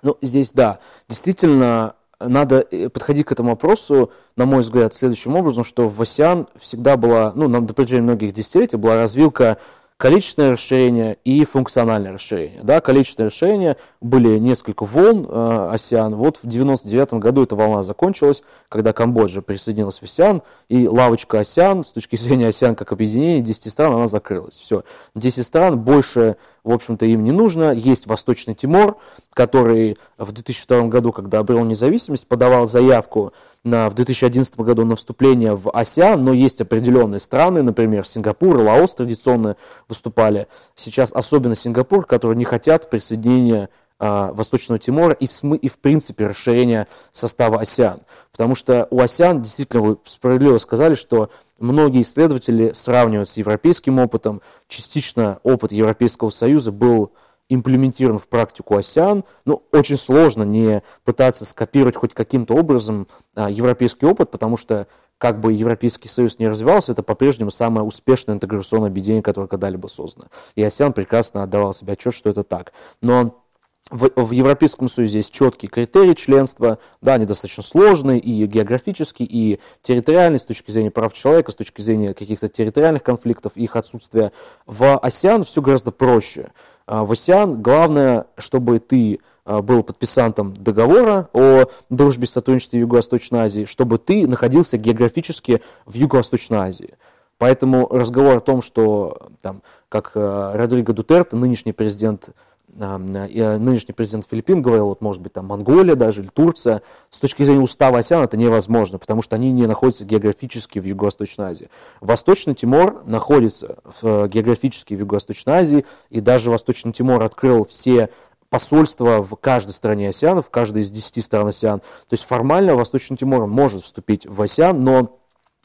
Ну, 0.02 0.16
здесь 0.20 0.52
да, 0.52 0.78
действительно, 1.08 1.94
надо 2.20 2.66
э, 2.70 2.88
подходить 2.88 3.26
к 3.26 3.32
этому 3.32 3.50
вопросу, 3.50 4.10
на 4.36 4.46
мой 4.46 4.60
взгляд, 4.60 4.94
следующим 4.94 5.36
образом, 5.36 5.64
что 5.64 5.88
в 5.88 6.00
АСИАН 6.00 6.48
всегда 6.58 6.96
была, 6.96 7.32
ну, 7.34 7.48
на 7.48 7.62
протяжении 7.62 8.04
многих 8.04 8.32
десятилетий 8.32 8.76
была 8.76 8.96
развилка 8.96 9.58
количественное 9.96 10.52
расширение 10.52 11.16
и 11.24 11.44
функциональное 11.44 12.12
расширение. 12.12 12.60
Да, 12.62 12.80
количественное 12.80 13.30
расширение 13.30 13.76
были 14.00 14.38
несколько 14.38 14.84
волн 14.84 15.26
э, 15.28 15.68
АСИАН. 15.72 16.16
Вот 16.16 16.38
в 16.42 16.46
99 16.46 17.14
году 17.14 17.44
эта 17.44 17.54
волна 17.54 17.82
закончилась, 17.82 18.42
когда 18.68 18.92
Камбоджа 18.92 19.42
присоединилась 19.42 20.00
в 20.00 20.02
АСИАН, 20.02 20.42
и 20.68 20.88
лавочка 20.88 21.40
АСИАН, 21.40 21.84
с 21.84 21.88
точки 21.88 22.16
зрения 22.22 22.48
АСИАН 22.48 22.74
как 22.74 22.92
объединения 22.92 23.40
10 23.40 23.70
стран, 23.70 23.94
она 23.94 24.06
закрылась. 24.06 24.58
Все. 24.58 24.82
10 25.14 25.46
стран, 25.46 25.78
больше, 25.78 26.36
в 26.64 26.72
общем-то, 26.72 27.06
им 27.06 27.24
не 27.24 27.32
нужно. 27.32 27.72
Есть 27.72 28.06
Восточный 28.06 28.54
Тимор, 28.54 28.96
который 29.34 29.98
в 30.16 30.30
2002 30.32 30.82
году, 30.88 31.12
когда 31.12 31.40
обрел 31.40 31.64
независимость, 31.64 32.28
подавал 32.28 32.66
заявку 32.66 33.32
на, 33.64 33.88
в 33.88 33.94
2011 33.94 34.56
году 34.58 34.84
на 34.84 34.96
вступление 34.96 35.54
в 35.54 35.70
АСИАН, 35.70 36.24
но 36.24 36.32
есть 36.32 36.60
определенные 36.60 37.20
страны, 37.20 37.62
например, 37.62 38.06
Сингапур, 38.06 38.56
Лаос 38.58 38.94
традиционно 38.94 39.56
выступали. 39.88 40.48
Сейчас 40.76 41.12
особенно 41.12 41.54
Сингапур, 41.54 42.06
которые 42.06 42.36
не 42.36 42.44
хотят 42.44 42.90
присоединения 42.90 43.68
Восточного 44.02 44.78
Тимора 44.78 45.12
и 45.12 45.28
в, 45.28 45.54
и 45.54 45.68
в 45.68 45.78
принципе 45.78 46.26
расширения 46.26 46.88
состава 47.12 47.60
АСИАН. 47.60 48.00
Потому 48.32 48.54
что 48.54 48.88
у 48.90 49.00
АСИАН, 49.00 49.42
действительно, 49.42 49.82
вы 49.82 49.98
справедливо 50.04 50.58
сказали, 50.58 50.94
что 50.94 51.30
многие 51.58 52.02
исследователи 52.02 52.72
сравнивают 52.72 53.28
с 53.28 53.36
европейским 53.36 53.98
опытом. 54.00 54.42
Частично 54.66 55.38
опыт 55.44 55.70
Европейского 55.70 56.30
Союза 56.30 56.72
был 56.72 57.12
имплементирован 57.48 58.18
в 58.18 58.28
практику 58.28 58.76
ОСЯН, 58.76 59.24
ну, 59.44 59.62
очень 59.72 59.98
сложно 59.98 60.42
не 60.42 60.82
пытаться 61.04 61.44
скопировать 61.44 61.96
хоть 61.96 62.14
каким-то 62.14 62.54
образом 62.54 63.06
а, 63.34 63.50
европейский 63.50 64.06
опыт, 64.06 64.30
потому 64.30 64.56
что 64.56 64.86
как 65.18 65.38
бы 65.38 65.52
Европейский 65.52 66.08
Союз 66.08 66.38
не 66.38 66.48
развивался, 66.48 66.92
это 66.92 67.02
по-прежнему 67.02 67.50
самое 67.50 67.86
успешное 67.86 68.34
интеграционное 68.34 68.88
объединение, 68.88 69.22
которое 69.22 69.46
когда-либо 69.46 69.86
создано. 69.86 70.28
И 70.56 70.62
ОСЯН 70.64 70.92
прекрасно 70.94 71.42
отдавал 71.42 71.74
себе 71.74 71.92
отчет, 71.92 72.14
что 72.14 72.30
это 72.30 72.42
так. 72.42 72.72
Но 73.02 73.41
в, 73.90 74.10
в 74.16 74.30
Европейском 74.30 74.88
Союзе 74.88 75.18
есть 75.18 75.32
четкие 75.32 75.68
критерии 75.68 76.14
членства, 76.14 76.78
да, 77.00 77.14
они 77.14 77.26
достаточно 77.26 77.62
сложные 77.62 78.18
и 78.20 78.46
географически, 78.46 79.22
и 79.22 79.60
территориальные 79.82 80.38
с 80.38 80.44
точки 80.44 80.70
зрения 80.70 80.90
прав 80.90 81.12
человека, 81.12 81.52
с 81.52 81.56
точки 81.56 81.80
зрения 81.80 82.14
каких-то 82.14 82.48
территориальных 82.48 83.02
конфликтов, 83.02 83.52
их 83.54 83.76
отсутствия. 83.76 84.32
В 84.66 84.96
ОСЯН 84.96 85.44
все 85.44 85.60
гораздо 85.60 85.92
проще. 85.92 86.52
А, 86.86 87.04
в 87.04 87.12
АСИАН 87.12 87.62
главное, 87.62 88.26
чтобы 88.36 88.78
ты 88.78 89.20
а, 89.44 89.62
был 89.62 89.82
подписантом 89.82 90.54
договора 90.54 91.28
о 91.32 91.64
дружбе 91.90 92.24
и 92.24 92.28
сотрудничестве 92.28 92.80
в 92.80 92.82
Юго-Восточной 92.82 93.40
Азии, 93.40 93.64
чтобы 93.64 93.98
ты 93.98 94.26
находился 94.26 94.78
географически 94.78 95.62
в 95.86 95.94
Юго-Восточной 95.94 96.58
Азии. 96.58 96.94
Поэтому 97.38 97.88
разговор 97.88 98.36
о 98.36 98.40
том, 98.40 98.62
что, 98.62 99.30
там, 99.42 99.62
как 99.88 100.12
а, 100.14 100.56
Родриго 100.56 100.92
Дутерте, 100.92 101.36
нынешний 101.36 101.72
президент 101.72 102.30
Э, 102.30 102.34
нынешний 102.74 103.92
президент 103.92 104.26
Филиппин 104.28 104.62
говорил, 104.62 104.86
вот 104.86 105.00
может 105.00 105.20
быть 105.20 105.32
там 105.32 105.46
Монголия 105.46 105.94
даже 105.94 106.22
или 106.22 106.28
Турция, 106.28 106.82
с 107.10 107.18
точки 107.18 107.42
зрения 107.42 107.60
устава 107.60 107.98
АСЕАН 107.98 108.24
это 108.24 108.36
невозможно, 108.36 108.98
потому 108.98 109.22
что 109.22 109.36
они 109.36 109.52
не 109.52 109.66
находятся 109.66 110.04
географически 110.04 110.78
в 110.78 110.84
Юго-Восточной 110.84 111.46
Азии. 111.46 111.70
Восточный 112.00 112.54
Тимор 112.54 113.02
находится 113.04 113.78
в, 113.84 114.24
э, 114.24 114.28
географически 114.28 114.94
в 114.94 115.00
Юго-Восточной 115.00 115.54
Азии, 115.54 115.84
и 116.08 116.20
даже 116.20 116.50
Восточный 116.50 116.92
Тимор 116.92 117.22
открыл 117.22 117.66
все 117.66 118.08
посольства 118.48 119.22
в 119.22 119.34
каждой 119.36 119.72
стране 119.72 120.10
АСЕАН, 120.10 120.42
в 120.42 120.50
каждой 120.50 120.82
из 120.82 120.90
десяти 120.90 121.20
стран 121.20 121.48
АСЕАН. 121.48 121.80
То 121.80 122.12
есть 122.12 122.24
формально 122.24 122.74
Восточный 122.74 123.16
Тимор 123.16 123.46
может 123.46 123.82
вступить 123.82 124.26
в 124.26 124.40
АСЕАН, 124.40 124.82
но 124.82 125.18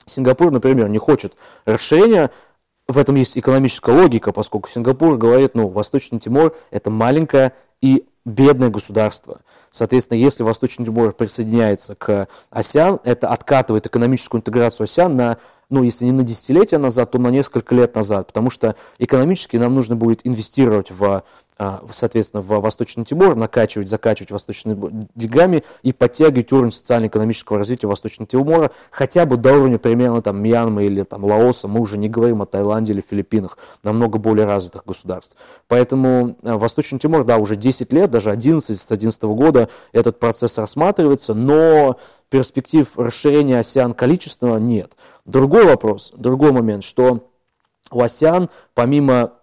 Сингапур, 0.06 0.52
например, 0.52 0.88
не 0.88 0.98
хочет 0.98 1.36
расширения, 1.66 2.32
в 2.88 2.98
этом 2.98 3.16
есть 3.16 3.38
экономическая 3.38 3.94
логика, 3.94 4.32
поскольку 4.32 4.70
Сингапур 4.70 5.18
говорит, 5.18 5.56
ну, 5.56 5.68
Восточный 5.68 6.20
Тимор– 6.20 6.56
это 6.72 6.90
маленькое 6.90 7.54
и 7.82 8.06
бедное 8.24 8.70
государство. 8.70 9.42
Соответственно, 9.72 10.18
если 10.18 10.44
Восточный 10.44 10.86
Тимор 10.86 11.12
присоединяется 11.12 11.96
к 11.96 12.28
АСИАН, 12.50 13.02
это 13.04 13.30
откатывает 13.30 13.86
экономическую 13.86 14.40
интеграцию 14.40 14.86
АСИАН 14.86 15.16
на, 15.16 15.38
ну, 15.70 15.84
если 15.84 16.06
не 16.06 16.12
на 16.12 16.24
десятилетия 16.24 16.78
назад, 16.78 17.12
то 17.12 17.20
на 17.20 17.28
несколько 17.28 17.76
лет 17.76 17.94
назад, 17.96 18.28
потому 18.28 18.50
что 18.50 18.76
экономически 19.00 19.58
нам 19.58 19.76
нужно 19.76 19.98
будет 19.98 20.26
инвестировать 20.26 20.90
в 20.90 21.24
соответственно, 21.92 22.42
в 22.42 22.48
Восточный 22.60 23.04
Тимор, 23.04 23.36
накачивать, 23.36 23.90
закачивать 23.90 24.32
восточными 24.32 25.08
деньгами 25.16 25.64
и 25.82 25.92
подтягивать 25.92 26.52
уровень 26.52 26.72
социально-экономического 26.72 27.58
развития 27.58 27.88
Восточного 27.88 28.28
Тимора 28.28 28.72
хотя 28.92 29.26
бы 29.26 29.38
до 29.38 29.54
уровня 29.54 29.80
примерно 29.80 30.22
там 30.22 30.42
Мьянмы 30.42 30.86
или 30.86 31.04
там 31.04 31.24
Лаоса, 31.24 31.68
мы 31.68 31.80
уже 31.80 31.98
не 31.98 32.10
говорим 32.10 32.42
о 32.42 32.46
Таиланде 32.46 32.94
или 32.94 33.04
Филиппинах, 33.08 33.58
намного 33.84 34.20
более 34.20 34.46
развитых 34.46 34.86
государств. 34.86 35.36
Поэтому 35.68 36.38
а, 36.44 36.58
Восточный 36.58 37.00
Тимор, 37.00 37.24
да, 37.24 37.38
уже 37.38 37.56
10 37.56 37.92
лет, 37.92 38.12
даже 38.12 38.30
11, 38.30 38.80
с 38.80 38.86
2011 38.88 39.24
года 39.24 39.70
этот 39.92 40.20
процесс 40.20 40.58
рассматривается, 40.58 41.34
но 41.34 41.98
перспектив 42.30 42.88
расширения 42.98 43.60
АСИАН 43.60 43.94
количественного 43.94 44.58
нет. 44.58 44.96
Другой 45.26 45.66
вопрос, 45.66 46.14
другой 46.16 46.52
момент, 46.52 46.84
что 46.84 47.30
у 47.92 48.02
АСИАН, 48.02 48.50
помимо 48.74 49.34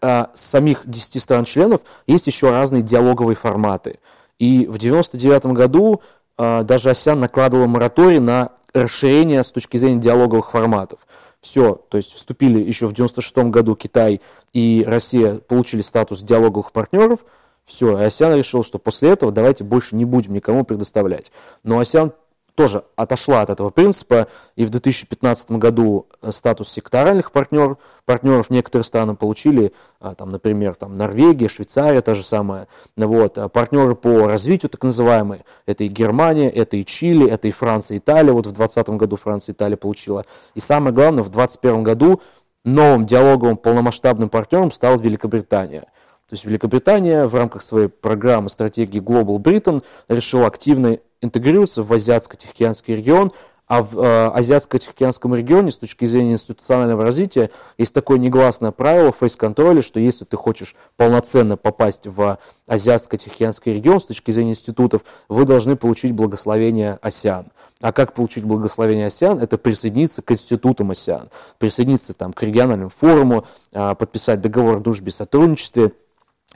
а, 0.00 0.30
самих 0.34 0.88
10 0.88 1.22
стран-членов 1.22 1.82
есть 2.06 2.26
еще 2.26 2.50
разные 2.50 2.82
диалоговые 2.82 3.36
форматы. 3.36 3.98
И 4.38 4.66
в 4.66 4.76
1999 4.76 5.46
году 5.56 6.02
а, 6.36 6.62
даже 6.62 6.90
АСЯН 6.90 7.20
накладывала 7.20 7.66
мораторий 7.66 8.18
на 8.18 8.52
расширение 8.72 9.42
с 9.42 9.50
точки 9.50 9.76
зрения 9.76 10.00
диалоговых 10.00 10.50
форматов. 10.50 11.00
Все, 11.40 11.80
то 11.88 11.96
есть 11.96 12.12
вступили 12.12 12.58
еще 12.58 12.86
в 12.86 12.92
1996 12.92 13.50
году 13.50 13.76
Китай 13.76 14.20
и 14.52 14.84
Россия 14.86 15.36
получили 15.36 15.80
статус 15.80 16.20
диалоговых 16.20 16.72
партнеров. 16.72 17.20
Все, 17.64 17.98
и 17.98 18.36
решил, 18.36 18.62
что 18.64 18.78
после 18.78 19.10
этого 19.10 19.32
давайте 19.32 19.64
больше 19.64 19.96
не 19.96 20.04
будем 20.04 20.32
никому 20.32 20.64
предоставлять. 20.64 21.32
Но 21.62 21.78
АСЯН 21.78 22.12
тоже 22.56 22.84
отошла 22.96 23.42
от 23.42 23.50
этого 23.50 23.70
принципа, 23.70 24.28
и 24.56 24.64
в 24.64 24.70
2015 24.70 25.52
году 25.52 26.06
э, 26.22 26.32
статус 26.32 26.70
секторальных 26.70 27.30
партнер, 27.30 27.76
партнеров 28.06 28.50
некоторые 28.50 28.84
страны 28.84 29.14
получили, 29.14 29.72
а, 30.00 30.14
там, 30.14 30.32
например, 30.32 30.74
там, 30.74 30.96
Норвегия, 30.96 31.48
Швейцария, 31.48 32.00
та 32.00 32.14
же 32.14 32.24
самая, 32.24 32.66
вот, 32.96 33.36
а 33.38 33.48
партнеры 33.48 33.94
по 33.94 34.26
развитию, 34.26 34.70
так 34.70 34.82
называемые, 34.82 35.44
это 35.66 35.84
и 35.84 35.88
Германия, 35.88 36.50
это 36.50 36.78
и 36.78 36.84
Чили, 36.84 37.30
это 37.30 37.46
и 37.46 37.50
Франция, 37.50 37.98
Италия, 37.98 38.32
вот 38.32 38.46
в 38.46 38.52
2020 38.52 38.88
году 38.98 39.16
Франция, 39.16 39.52
Италия 39.52 39.76
получила, 39.76 40.24
и 40.54 40.60
самое 40.60 40.94
главное, 40.94 41.22
в 41.22 41.30
2021 41.30 41.82
году 41.82 42.22
новым 42.64 43.06
диалоговым 43.06 43.56
полномасштабным 43.58 44.30
партнером 44.30 44.70
стала 44.70 44.96
Великобритания. 44.96 45.86
То 46.28 46.34
есть 46.34 46.44
Великобритания 46.44 47.26
в 47.26 47.34
рамках 47.34 47.62
своей 47.62 47.88
программы 47.88 48.48
стратегии 48.48 49.00
Global 49.00 49.38
Britain 49.38 49.82
решила 50.08 50.46
активно 50.46 50.98
интегрируется 51.20 51.82
в 51.82 51.92
Азиатско-Тихоокеанский 51.92 52.96
регион, 52.96 53.30
а 53.68 53.82
в 53.82 53.98
э, 53.98 54.30
Азиатско-Тихоокеанском 54.34 55.34
регионе 55.34 55.70
с 55.70 55.78
точки 55.78 56.04
зрения 56.04 56.32
институционального 56.32 57.02
развития 57.04 57.50
есть 57.78 57.92
такое 57.94 58.18
негласное 58.18 58.70
правило 58.70 59.12
фейс-контроля, 59.12 59.82
что 59.82 59.98
если 59.98 60.24
ты 60.24 60.36
хочешь 60.36 60.76
полноценно 60.96 61.56
попасть 61.56 62.06
в 62.06 62.38
Азиатско-Тихоокеанский 62.66 63.72
регион 63.72 64.00
с 64.00 64.06
точки 64.06 64.30
зрения 64.30 64.52
институтов, 64.52 65.02
вы 65.28 65.44
должны 65.44 65.76
получить 65.76 66.12
благословение 66.12 66.98
АСИАН. 67.02 67.46
А 67.80 67.92
как 67.92 68.14
получить 68.14 68.44
благословение 68.44 69.08
АСИАН? 69.08 69.40
Это 69.40 69.58
присоединиться 69.58 70.22
к 70.22 70.30
институтам 70.30 70.92
АСИАН, 70.92 71.30
присоединиться 71.58 72.14
там, 72.14 72.32
к 72.32 72.42
региональному 72.42 72.90
форуму, 72.90 73.46
э, 73.72 73.94
подписать 73.96 74.40
договор 74.40 74.76
о 74.76 74.80
дружбе 74.80 75.08
и 75.08 75.12
сотрудничестве 75.12 75.92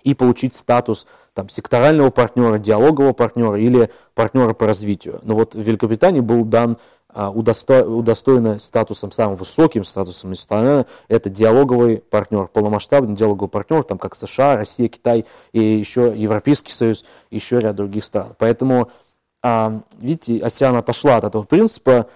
и 0.03 0.15
получить 0.15 0.55
статус 0.55 1.07
там, 1.35 1.49
секторального 1.49 2.11
партнера, 2.11 2.59
диалогового 2.59 3.13
партнера 3.13 3.57
или 3.57 3.91
партнера 4.15 4.55
по 4.55 4.67
развитию. 4.67 5.21
Но 5.23 5.35
вот 5.35 5.55
в 5.55 5.61
Великобритании 5.61 6.21
был 6.21 6.45
дан 6.45 6.79
а, 7.13 7.31
удосто, 7.31 7.85
удостоена 7.85 8.59
статусом, 8.59 9.11
самым 9.11 9.37
высоким 9.37 9.85
статусом 9.85 10.35
страны, 10.35 10.87
это 11.09 11.29
диалоговый 11.29 11.99
партнер, 11.99 12.47
полномасштабный 12.47 13.17
диалоговый 13.17 13.49
партнер, 13.49 13.83
там 13.83 13.99
как 13.99 14.15
США, 14.15 14.57
Россия, 14.57 14.89
Китай 14.89 15.27
и 15.53 15.61
еще 15.61 16.13
Европейский 16.15 16.73
Союз, 16.73 17.05
еще 17.31 17.59
ряд 17.59 17.75
других 17.75 18.05
стран. 18.05 18.35
Поэтому, 18.39 18.91
а, 19.43 19.81
видите, 19.99 20.39
ASEAN 20.39 20.77
отошла 20.77 21.17
от 21.17 21.25
этого 21.25 21.43
принципа, 21.43 22.07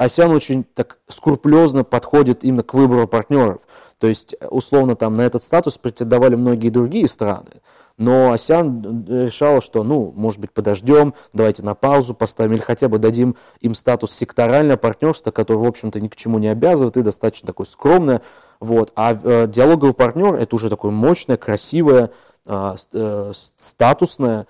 ASEAN 0.00 0.32
очень 0.32 0.62
так 0.62 0.98
скрупулезно 1.08 1.82
подходит 1.82 2.44
именно 2.44 2.62
к 2.62 2.74
выбору 2.74 3.08
партнеров. 3.08 3.60
То 4.04 4.08
есть, 4.08 4.36
условно, 4.50 4.96
там 4.96 5.16
на 5.16 5.22
этот 5.22 5.42
статус 5.42 5.78
претендовали 5.78 6.34
многие 6.34 6.68
другие 6.68 7.08
страны. 7.08 7.62
Но 7.96 8.32
Асян 8.32 9.06
решала, 9.08 9.62
что, 9.62 9.82
ну, 9.82 10.12
может 10.14 10.40
быть, 10.40 10.52
подождем, 10.52 11.14
давайте 11.32 11.62
на 11.62 11.74
паузу 11.74 12.12
поставим, 12.12 12.52
или 12.52 12.60
хотя 12.60 12.90
бы 12.90 12.98
дадим 12.98 13.34
им 13.60 13.74
статус 13.74 14.12
секторального 14.12 14.76
партнерства, 14.76 15.30
который, 15.30 15.56
в 15.56 15.64
общем-то, 15.64 16.02
ни 16.02 16.08
к 16.08 16.16
чему 16.16 16.38
не 16.38 16.48
обязывает 16.48 16.98
и 16.98 17.02
достаточно 17.02 17.46
такое 17.46 17.64
скромное. 17.66 18.20
Вот. 18.60 18.92
А 18.94 19.14
э, 19.14 19.46
диалоговый 19.48 19.94
партнер– 19.94 20.34
это 20.38 20.54
уже 20.54 20.68
такое 20.68 20.90
мощное, 20.90 21.38
красивое, 21.38 22.10
э, 22.44 22.74
э, 22.92 23.32
статусное, 23.56 24.46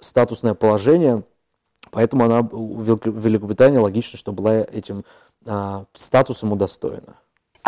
статусное 0.00 0.52
положение, 0.52 1.24
поэтому 1.90 2.26
она, 2.26 2.40
Великобритания, 2.42 3.78
логично, 3.78 4.18
что 4.18 4.32
была 4.32 4.56
этим 4.56 5.06
э, 5.46 5.84
статусом 5.94 6.52
удостоена. 6.52 7.16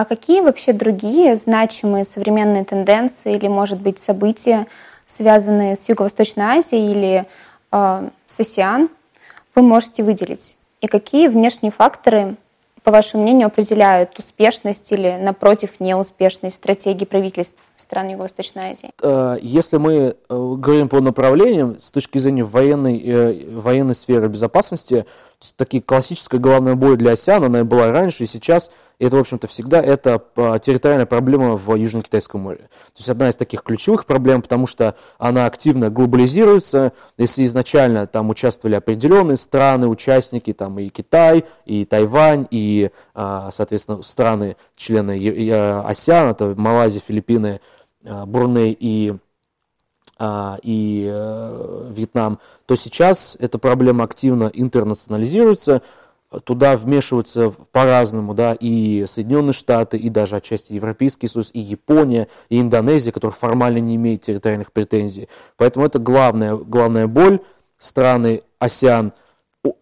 А 0.01 0.07
какие 0.07 0.41
вообще 0.41 0.73
другие 0.73 1.37
значимые 1.37 2.07
современные 2.07 2.65
тенденции 2.65 3.35
или, 3.35 3.49
может 3.49 3.83
быть, 3.83 3.99
события 3.99 4.67
связанные 5.07 5.77
с 5.77 5.91
Юго-Восточной 5.91 6.57
Азией 6.57 6.91
или 6.91 7.27
э, 7.71 8.09
с 8.27 8.41
АСИАН, 8.41 8.89
вы 9.55 9.63
можете 9.63 10.03
выделить? 10.03 10.57
И 10.81 10.87
какие 10.87 11.29
внешние 11.29 11.71
факторы, 11.71 12.37
по 12.83 12.91
вашему 12.91 13.25
мнению, 13.25 13.49
определяют 13.49 14.19
успешность 14.19 14.91
или, 14.91 15.19
напротив, 15.21 15.81
неуспешность 15.81 16.57
стратегии 16.57 17.05
правительств 17.05 17.59
стран 17.77 18.09
Юго-Восточной 18.09 18.71
Азии? 18.71 18.93
Э, 19.03 19.37
если 19.43 19.77
мы 19.77 19.93
э, 19.93 20.15
говорим 20.31 20.89
по 20.89 21.03
направлениям, 21.03 21.79
с 21.79 21.91
точки 21.91 22.17
зрения 22.17 22.45
военной, 22.45 22.99
э, 23.05 23.51
военной 23.51 23.95
сферы 23.95 24.29
безопасности, 24.29 25.05
такие 25.57 25.83
классическая 25.83 26.39
главная 26.39 26.75
боль 26.75 26.97
для 26.97 27.13
АСИАН, 27.13 27.45
она 27.45 27.65
была 27.65 27.93
раньше 27.93 28.25
и 28.25 28.27
сейчас– 28.27 28.71
и 29.01 29.07
это, 29.07 29.17
в 29.17 29.21
общем-то, 29.21 29.49
всегда 29.49 29.83
это 29.83 30.23
а, 30.37 30.59
территориальная 30.59 31.07
проблема 31.07 31.57
в 31.57 31.75
Южно-Китайском 31.75 32.39
море. 32.43 32.69
То 32.69 32.99
есть 32.99 33.09
одна 33.09 33.31
из 33.31 33.37
таких 33.37 33.63
ключевых 33.63 34.05
проблем, 34.05 34.43
потому 34.43 34.67
что 34.67 34.95
она 35.17 35.47
активно 35.47 35.89
глобализируется. 35.89 36.93
Если 37.17 37.47
изначально 37.47 38.07
там 38.07 38.29
участвовали 38.29 38.75
определенные 38.75 39.39
страны, 39.39 39.89
участники, 39.89 40.53
там 40.53 40.79
и 40.79 40.91
Китай, 40.91 41.47
и 41.65 41.87
Тайвань, 41.87 42.47
и, 42.51 42.91
а, 43.15 43.51
соответственно, 43.53 44.03
страны, 44.03 44.59
члены 44.77 45.13
АСИАН, 45.13 46.33
это 46.33 46.55
Малайзия, 46.55 47.01
Филиппины, 47.01 47.63
а, 48.05 48.27
Бруней 48.27 48.77
и 48.79 49.15
и 50.63 51.09
э, 51.11 51.93
Вьетнам, 51.95 52.41
то 52.67 52.77
сейчас 52.77 53.39
эта 53.41 53.59
проблема 53.59 54.05
активно 54.05 54.51
интернационализируется, 54.53 55.81
туда 56.45 56.77
вмешиваются 56.77 57.51
по-разному, 57.73 58.35
да, 58.35 58.55
и 58.55 59.05
Соединенные 59.07 59.53
Штаты, 59.53 59.97
и 59.97 60.09
даже 60.09 60.37
отчасти 60.37 60.73
Европейский 60.73 61.27
Союз, 61.27 61.51
и 61.53 61.61
Япония, 61.61 62.29
и 62.49 62.61
Индонезия, 62.61 63.11
которая 63.13 63.37
формально 63.37 63.79
не 63.79 63.97
имеет 63.97 64.23
территориальных 64.23 64.73
претензий. 64.73 65.29
Поэтому 65.57 65.87
это 65.87 65.99
главная, 65.99 66.55
главная 66.55 67.09
боль. 67.09 67.41
Страны 67.79 68.43
АСИАН 68.59 69.13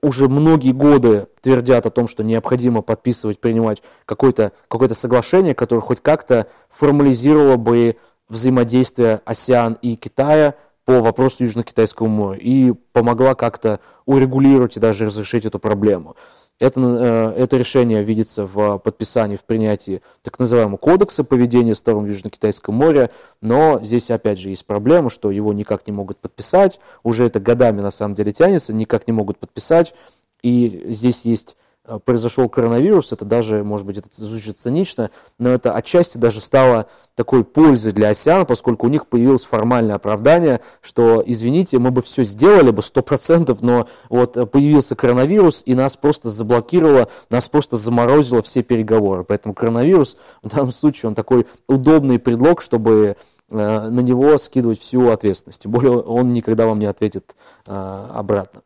уже 0.03 0.29
многие 0.29 0.73
годы 0.73 1.27
твердят 1.41 1.87
о 1.87 1.91
том, 1.91 2.09
что 2.09 2.25
необходимо 2.25 2.83
подписывать, 2.83 3.41
принимать 3.41 3.83
какое-то 4.07 4.53
какое 4.69 4.89
соглашение, 4.91 5.55
которое 5.55 5.81
хоть 5.81 6.01
как-то 6.01 6.47
формализировало 6.71 7.57
бы 7.57 7.97
взаимодействие 8.29 9.21
АСИАН 9.25 9.79
и 9.83 9.97
Китая 9.97 10.55
по 10.85 11.01
вопросу 11.01 11.45
Южно-Китайского 11.45 12.07
моря 12.07 12.39
и 12.41 12.73
помогла 12.93 13.35
как-то 13.35 13.81
урегулировать 14.07 14.77
и 14.77 14.81
даже 14.81 15.07
разрешить 15.07 15.45
эту 15.45 15.59
проблему. 15.59 16.17
Это, 16.61 16.81
э, 16.81 17.43
это 17.43 17.57
решение 17.57 18.03
видится 18.03 18.45
в 18.45 18.79
подписании, 18.79 19.37
в 19.37 19.45
принятии 19.45 20.03
так 20.23 20.39
называемого 20.41 20.77
кодекса 20.77 21.23
поведения 21.23 21.77
сторон 21.77 22.05
в 22.05 22.09
Южно-Китайском 22.09 22.75
море, 22.75 23.11
но 23.41 23.79
здесь 23.83 24.11
опять 24.11 24.41
же 24.41 24.49
есть 24.51 24.67
проблема, 24.67 25.09
что 25.09 25.31
его 25.31 25.53
никак 25.53 25.87
не 25.87 25.93
могут 25.93 26.19
подписать, 26.19 26.81
уже 27.05 27.25
это 27.27 27.39
годами 27.39 27.81
на 27.81 27.93
самом 27.93 28.15
деле 28.15 28.33
тянется, 28.33 28.73
никак 28.73 29.07
не 29.07 29.13
могут 29.13 29.39
подписать, 29.39 29.95
и 30.43 30.87
здесь 30.89 31.21
есть 31.23 31.57
произошел 32.05 32.49
коронавирус, 32.49 33.13
это 33.13 33.25
даже, 33.25 33.65
может 33.65 33.87
быть, 33.87 33.99
это 33.99 34.09
звучит 34.13 34.59
цинично, 34.59 35.11
но 35.39 35.51
это 35.51 35.73
отчасти 35.73 36.19
даже 36.19 36.41
стало 36.41 36.87
такой 37.15 37.43
пользой 37.43 37.93
для 37.93 38.11
осян, 38.11 38.47
поскольку 38.47 38.87
у 38.87 38.89
них 38.89 39.09
появилось 39.09 39.45
формальное 39.45 39.97
оправдание, 39.97 40.61
что, 40.81 41.21
извините, 41.27 41.79
мы 41.79 41.91
бы 41.91 42.01
все 42.01 42.23
сделали 42.23 42.71
бы 42.71 42.81
100%, 42.81 43.59
но 43.61 43.89
вот 44.09 44.35
появился 44.53 44.95
коронавирус, 44.95 45.63
и 45.67 45.75
нас 45.75 45.97
просто 45.97 46.29
заблокировало, 46.29 47.09
нас 47.29 47.49
просто 47.49 47.77
заморозило 47.77 48.41
все 48.43 48.63
переговоры. 48.63 49.25
Поэтому 49.25 49.53
коронавирус 49.53 50.17
в 50.43 50.49
данном 50.49 50.73
случае, 50.73 51.09
он 51.09 51.17
такой 51.17 51.47
удобный 51.67 52.21
предлог, 52.21 52.63
чтобы 52.63 53.17
э, 53.51 53.55
на 53.57 54.01
него 54.01 54.39
скидывать 54.39 54.81
всю 54.81 55.09
ответственность. 55.09 55.63
Тем 55.63 55.73
более 55.73 55.99
он 55.99 56.33
никогда 56.33 56.67
вам 56.67 56.79
не 56.79 56.87
ответит 56.87 57.35
э, 57.67 58.07
обратно. 58.15 58.63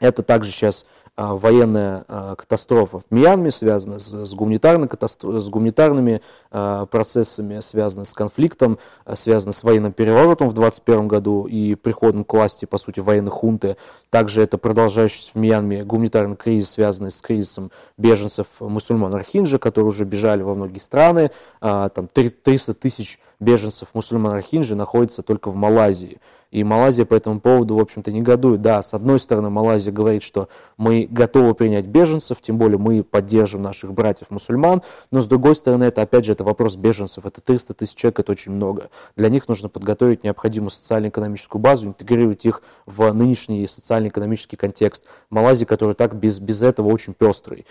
Это 0.00 0.22
также 0.22 0.50
сейчас 0.50 0.86
военная 1.16 2.04
а, 2.08 2.34
катастрофа 2.34 2.98
в 2.98 3.04
Мьянме, 3.10 3.50
связана 3.50 3.98
с, 3.98 4.12
с, 4.12 4.34
гуманитарной 4.34 4.88
с 4.90 5.48
гуманитарными 5.48 6.22
а, 6.50 6.86
процессами, 6.86 7.60
связана 7.60 8.04
с 8.04 8.14
конфликтом, 8.14 8.78
связана 9.14 9.52
с 9.52 9.62
военным 9.62 9.92
переворотом 9.92 10.48
в 10.48 10.54
2021 10.54 11.08
году 11.08 11.46
и 11.46 11.76
приходом 11.76 12.24
к 12.24 12.32
власти, 12.32 12.64
по 12.64 12.78
сути, 12.78 13.00
военной 13.00 13.30
хунты. 13.30 13.76
Также 14.10 14.42
это 14.42 14.58
продолжающийся 14.58 15.32
в 15.32 15.36
Мьянме 15.36 15.84
гуманитарный 15.84 16.36
кризис, 16.36 16.70
связанный 16.70 17.12
с 17.12 17.20
кризисом 17.20 17.70
беженцев 17.96 18.46
мусульман 18.58 19.14
Рахинджа, 19.14 19.58
которые 19.58 19.88
уже 19.88 20.04
бежали 20.04 20.42
во 20.42 20.54
многие 20.54 20.78
страны. 20.78 21.30
Там 21.60 22.08
300 22.12 22.74
тысяч 22.74 23.20
беженцев 23.40 23.88
мусульман 23.94 24.32
Рахинджи 24.32 24.74
находится 24.74 25.22
только 25.22 25.50
в 25.50 25.56
Малайзии. 25.56 26.20
И 26.54 26.62
Малайзия 26.62 27.04
по 27.04 27.14
этому 27.14 27.40
поводу, 27.40 27.74
в 27.74 27.80
общем-то, 27.80 28.12
негодует. 28.12 28.62
Да, 28.62 28.80
с 28.80 28.94
одной 28.94 29.18
стороны, 29.18 29.50
Малайзия 29.50 29.92
говорит, 29.92 30.22
что 30.22 30.48
мы 30.76 31.08
готовы 31.10 31.52
принять 31.52 31.86
беженцев, 31.86 32.40
тем 32.40 32.58
более 32.58 32.78
мы 32.78 33.02
поддержим 33.02 33.60
наших 33.60 33.92
братьев-мусульман, 33.92 34.80
но 35.10 35.20
с 35.20 35.26
другой 35.26 35.56
стороны, 35.56 35.82
это 35.82 36.02
опять 36.02 36.24
же 36.24 36.30
это 36.30 36.44
вопрос 36.44 36.76
беженцев. 36.76 37.26
Это 37.26 37.40
300 37.40 37.74
тысяч 37.74 37.96
человек, 37.96 38.20
это 38.20 38.30
очень 38.30 38.52
много. 38.52 38.90
Для 39.16 39.30
них 39.30 39.48
нужно 39.48 39.68
подготовить 39.68 40.22
необходимую 40.22 40.70
социально-экономическую 40.70 41.60
базу, 41.60 41.88
интегрировать 41.88 42.46
их 42.46 42.62
в 42.86 43.12
нынешний 43.12 43.66
социально-экономический 43.66 44.56
контекст 44.56 45.06
Малайзии, 45.30 45.64
который 45.64 45.96
так 45.96 46.14
без, 46.14 46.38
без 46.38 46.62
этого 46.62 46.86
очень 46.86 47.14
пестрый. 47.14 47.66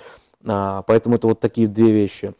А, 0.45 0.81
поэтому 0.81 1.15
это 1.15 1.27
вот 1.27 1.39
такие 1.39 1.69
две 1.69 1.93
вещи. 1.93 2.33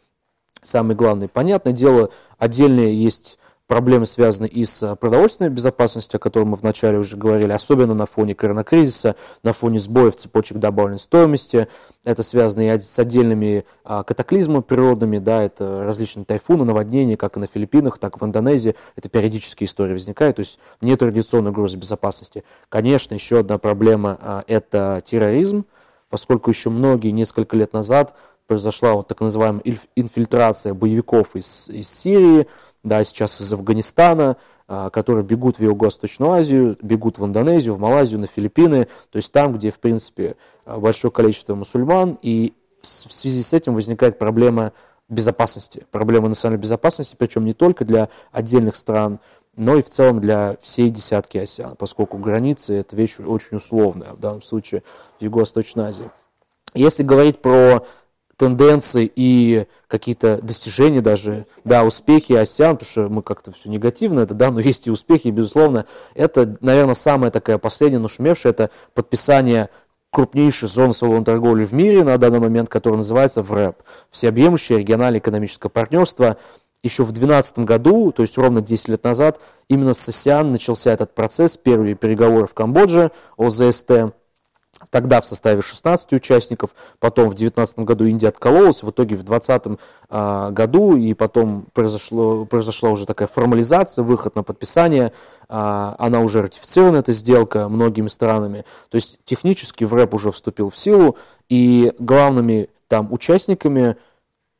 Самые 0.61 0.97
главные. 0.97 1.29
Понятное 1.29 1.71
дело, 1.71 2.09
отдельные 2.37 3.01
есть 3.01 3.39
проблемы 3.67 4.05
связаны 4.05 4.45
и 4.45 4.65
с 4.65 4.95
продовольственной 4.95 5.49
безопасностью, 5.49 6.17
о 6.17 6.19
которой 6.19 6.43
мы 6.43 6.57
вначале 6.57 6.97
уже 6.97 7.17
говорили, 7.17 7.51
особенно 7.51 7.93
на 7.93 8.05
фоне 8.05 8.35
коронакризиса, 8.35 9.15
на 9.41 9.53
фоне 9.53 9.79
сбоев 9.79 10.15
цепочек 10.15 10.57
добавленной 10.57 10.99
стоимости. 10.99 11.67
Это 12.03 12.23
связано 12.23 12.61
и 12.61 12.79
с 12.79 12.99
отдельными 12.99 13.65
а, 13.83 14.03
катаклизмами 14.03 14.61
природными, 14.61 15.17
да, 15.19 15.41
это 15.41 15.83
различные 15.85 16.25
тайфуны, 16.25 16.65
наводнения, 16.65 17.15
как 17.15 17.37
и 17.37 17.39
на 17.39 17.47
Филиппинах, 17.47 17.97
так 17.97 18.17
и 18.17 18.19
в 18.19 18.23
Индонезии. 18.23 18.75
Это 18.95 19.07
периодические 19.09 19.65
истории 19.65 19.93
возникают, 19.93 20.35
то 20.35 20.41
есть 20.41 20.59
нет 20.81 20.99
традиционной 20.99 21.51
угрозы 21.51 21.77
безопасности. 21.77 22.43
Конечно, 22.67 23.13
еще 23.13 23.39
одна 23.39 23.57
проблема 23.57 24.17
а,– 24.21 24.43
это 24.47 25.01
терроризм, 25.05 25.65
поскольку 26.09 26.51
еще 26.51 26.69
многие, 26.69 27.11
несколько 27.11 27.55
лет 27.55 27.71
назад, 27.71 28.13
произошла 28.47 28.93
вот 28.93 29.07
так 29.07 29.21
называемая 29.21 29.63
инфильтрация 29.95 30.73
боевиков 30.73 31.35
из, 31.35 31.69
из 31.69 31.89
Сирии, 31.89 32.47
да, 32.83 33.03
сейчас 33.03 33.39
из 33.41 33.51
Афганистана, 33.53 34.37
а, 34.67 34.89
которые 34.89 35.23
бегут 35.23 35.57
в 35.57 35.63
Юго-Восточную 35.63 36.31
Азию, 36.31 36.77
бегут 36.81 37.17
в 37.17 37.25
Индонезию, 37.25 37.75
в 37.75 37.79
Малайзию, 37.79 38.19
на 38.19 38.27
Филиппины, 38.27 38.87
то 39.09 39.17
есть 39.17 39.31
там, 39.31 39.53
где, 39.53 39.71
в 39.71 39.79
принципе, 39.79 40.35
а, 40.65 40.79
большое 40.79 41.11
количество 41.11 41.55
мусульман, 41.55 42.17
и 42.21 42.53
в 42.81 43.13
связи 43.13 43.41
с 43.41 43.53
этим 43.53 43.75
возникает 43.75 44.19
проблема 44.19 44.73
безопасности, 45.09 45.85
проблема 45.91 46.27
национальной 46.27 46.61
безопасности, 46.61 47.15
причем 47.17 47.45
не 47.45 47.53
только 47.53 47.85
для 47.85 48.09
отдельных 48.31 48.75
стран, 48.75 49.19
но 49.55 49.77
и 49.77 49.83
в 49.83 49.89
целом 49.89 50.19
для 50.19 50.57
всей 50.61 50.89
десятки 50.89 51.37
АСИАН, 51.37 51.75
поскольку 51.77 52.17
границы– 52.17 52.73
это 52.75 52.95
вещь 52.95 53.19
очень 53.19 53.57
условная, 53.57 54.13
в 54.13 54.19
данном 54.19 54.41
случае 54.41 54.83
в 55.19 55.23
Юго-Восточной 55.23 55.85
Азии. 55.85 56.09
Если 56.73 57.03
говорить 57.03 57.39
про 57.39 57.85
тенденции 58.43 59.09
и 59.15 59.67
какие-то 59.87 60.41
достижения 60.41 60.99
даже, 60.99 61.45
да, 61.63 61.85
успехи 61.85 62.33
АСИАН, 62.33 62.75
потому 62.75 62.91
что 62.91 63.07
мы 63.07 63.21
как-то 63.21 63.53
все 63.53 63.69
негативно, 63.69 64.19
это 64.19 64.33
да, 64.33 64.51
но 64.51 64.59
есть 64.59 64.85
и 64.87 64.91
успехи, 64.91 65.29
безусловно. 65.29 65.85
Это, 66.13 66.57
наверное, 66.59 66.93
самая 66.93 67.31
такая 67.31 67.57
последняя 67.57 67.99
нашумевшая, 67.99 68.51
это 68.51 68.69
подписание 68.93 69.69
крупнейшей 70.11 70.67
зоны 70.67 70.93
свободной 70.93 71.23
торговли 71.23 71.63
в 71.63 71.73
мире 71.73 72.03
на 72.03 72.17
данный 72.17 72.41
момент, 72.41 72.67
которая 72.67 72.97
называется 72.97 73.41
ВРЭП, 73.41 73.81
Всеобъемлющее 74.11 74.79
региональное 74.79 75.21
экономическое 75.21 75.69
партнерство. 75.69 76.35
Еще 76.83 77.03
в 77.03 77.13
2012 77.13 77.59
году, 77.59 78.11
то 78.11 78.23
есть 78.23 78.37
ровно 78.37 78.61
10 78.61 78.89
лет 78.89 79.05
назад, 79.05 79.39
именно 79.69 79.93
с 79.93 80.09
АСИАН 80.09 80.51
начался 80.51 80.91
этот 80.91 81.15
процесс, 81.15 81.55
первые 81.55 81.95
переговоры 81.95 82.45
в 82.45 82.53
Камбодже 82.53 83.11
о 83.37 83.49
ЗСТ, 83.49 84.13
Тогда 84.89 85.21
в 85.21 85.25
составе 85.25 85.61
16 85.61 86.13
участников, 86.13 86.71
потом 86.99 87.25
в 87.25 87.35
2019 87.35 87.79
году 87.79 88.05
Индия 88.05 88.27
откололась, 88.27 88.83
в 88.83 88.89
итоге 88.89 89.15
в 89.15 89.23
2020 89.23 89.79
а, 90.09 90.51
году, 90.51 90.95
и 90.95 91.13
потом 91.13 91.67
произошло, 91.73 92.45
произошла 92.45 92.89
уже 92.89 93.05
такая 93.05 93.27
формализация, 93.27 94.03
выход 94.03 94.35
на 94.35 94.43
подписание, 94.43 95.13
а, 95.49 95.95
она 95.99 96.21
уже 96.21 96.41
ратифицирована, 96.41 96.97
эта 96.97 97.11
сделка, 97.11 97.69
многими 97.69 98.07
странами. 98.07 98.65
То 98.89 98.95
есть 98.95 99.19
технически 99.25 99.83
в 99.83 99.93
РЭП 99.93 100.13
уже 100.13 100.31
вступил 100.31 100.69
в 100.69 100.77
силу, 100.77 101.17
и 101.49 101.93
главными 101.99 102.69
там 102.87 103.11
участниками 103.11 103.97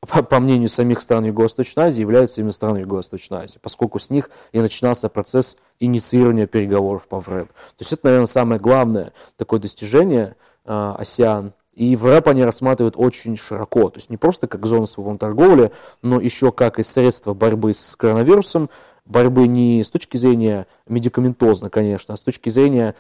по, 0.01 0.21
по 0.23 0.39
мнению 0.39 0.69
самих 0.69 1.01
стран 1.01 1.25
Юго-Восточной 1.25 1.85
Азии, 1.85 2.01
являются 2.01 2.41
именно 2.41 2.51
страны 2.51 2.79
Юго-Восточной 2.79 3.45
Азии, 3.45 3.59
поскольку 3.61 3.99
с 3.99 4.09
них 4.09 4.29
и 4.51 4.59
начинался 4.59 5.09
процесс 5.09 5.57
инициирования 5.83 6.47
переговоров 6.47 7.07
по 7.07 7.19
ВРЭП. 7.19 7.49
То 7.49 7.81
есть 7.81 7.93
это, 7.93 8.05
наверное, 8.05 8.27
самое 8.27 8.59
главное 8.59 9.13
такое 9.37 9.59
достижение 9.59 10.35
э. 10.65 11.49
И 11.73 11.95
ВРЭП 11.95 12.27
они 12.27 12.43
рассматривают 12.43 12.93
очень 12.97 13.35
широко, 13.35 13.89
то 13.89 13.97
есть 13.97 14.11
не 14.11 14.17
просто 14.17 14.47
как 14.47 14.63
зону 14.63 14.85
свободной 14.85 15.17
торговли, 15.17 15.71
но 16.03 16.19
еще 16.19 16.51
как 16.51 16.77
и 16.77 16.83
средство 16.83 17.33
борьбы 17.33 17.73
с 17.73 17.95
коронавирусом, 17.95 18.69
борьбы 19.05 19.47
не 19.47 19.83
с 19.83 19.89
точки 19.89 20.17
зрения 20.17 20.67
медикаментозно, 20.87 21.71
конечно, 21.71 22.13
а 22.13 22.17
с 22.17 22.21
точки 22.21 22.49
зрения 22.49 22.93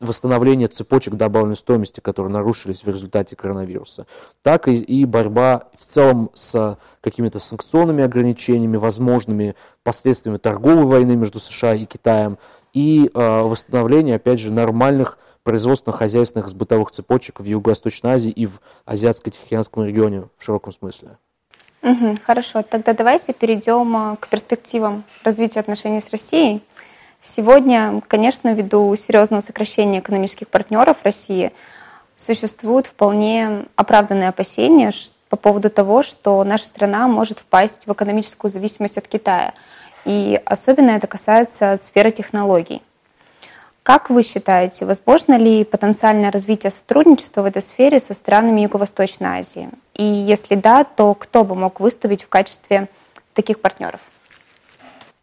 восстановление 0.00 0.68
цепочек 0.68 1.14
добавленной 1.14 1.56
стоимости, 1.56 2.00
которые 2.00 2.32
нарушились 2.32 2.82
в 2.82 2.88
результате 2.88 3.36
коронавируса, 3.36 4.06
так 4.42 4.66
и, 4.66 4.76
и 4.76 5.04
борьба 5.04 5.68
в 5.78 5.84
целом 5.84 6.30
с 6.34 6.78
какими-то 7.00 7.38
санкционными 7.38 8.02
ограничениями, 8.02 8.78
возможными 8.78 9.54
последствиями 9.82 10.38
торговой 10.38 10.84
войны 10.84 11.16
между 11.16 11.38
США 11.38 11.74
и 11.74 11.84
Китаем, 11.84 12.38
и 12.72 13.10
э, 13.12 13.42
восстановление, 13.42 14.16
опять 14.16 14.40
же, 14.40 14.50
нормальных 14.50 15.18
производственно-хозяйственных 15.42 16.52
бытовых 16.54 16.90
цепочек 16.90 17.40
в 17.40 17.44
Юго-Восточной 17.44 18.12
Азии 18.12 18.30
и 18.30 18.46
в 18.46 18.60
Азиатско-Тихоокеанском 18.86 19.84
регионе 19.84 20.28
в 20.38 20.44
широком 20.44 20.72
смысле. 20.72 21.18
Угу, 21.82 22.16
хорошо, 22.24 22.62
тогда 22.62 22.92
давайте 22.92 23.32
перейдем 23.32 23.96
а, 23.96 24.16
к 24.16 24.28
перспективам 24.28 25.02
развития 25.24 25.60
отношений 25.60 26.00
с 26.00 26.10
Россией. 26.10 26.62
Сегодня, 27.22 28.02
конечно, 28.08 28.52
ввиду 28.52 28.94
серьезного 28.96 29.40
сокращения 29.40 30.00
экономических 30.00 30.48
партнеров 30.48 30.98
России, 31.02 31.52
существуют 32.16 32.86
вполне 32.86 33.66
оправданные 33.76 34.30
опасения 34.30 34.90
по 35.28 35.36
поводу 35.36 35.70
того, 35.70 36.02
что 36.02 36.42
наша 36.44 36.66
страна 36.66 37.08
может 37.08 37.38
впасть 37.38 37.86
в 37.86 37.92
экономическую 37.92 38.50
зависимость 38.50 38.98
от 38.98 39.06
Китая. 39.06 39.54
И 40.04 40.40
особенно 40.44 40.90
это 40.90 41.06
касается 41.06 41.76
сферы 41.76 42.10
технологий. 42.10 42.82
Как 43.82 44.10
вы 44.10 44.22
считаете, 44.22 44.84
возможно 44.84 45.36
ли 45.36 45.64
потенциальное 45.64 46.30
развитие 46.30 46.70
сотрудничества 46.70 47.42
в 47.42 47.46
этой 47.46 47.62
сфере 47.62 47.98
со 48.00 48.12
странами 48.14 48.62
Юго-Восточной 48.62 49.40
Азии? 49.40 49.70
И 49.94 50.04
если 50.04 50.54
да, 50.54 50.84
то 50.84 51.14
кто 51.14 51.44
бы 51.44 51.54
мог 51.54 51.80
выступить 51.80 52.22
в 52.22 52.28
качестве 52.28 52.88
таких 53.34 53.60
партнеров? 53.60 54.00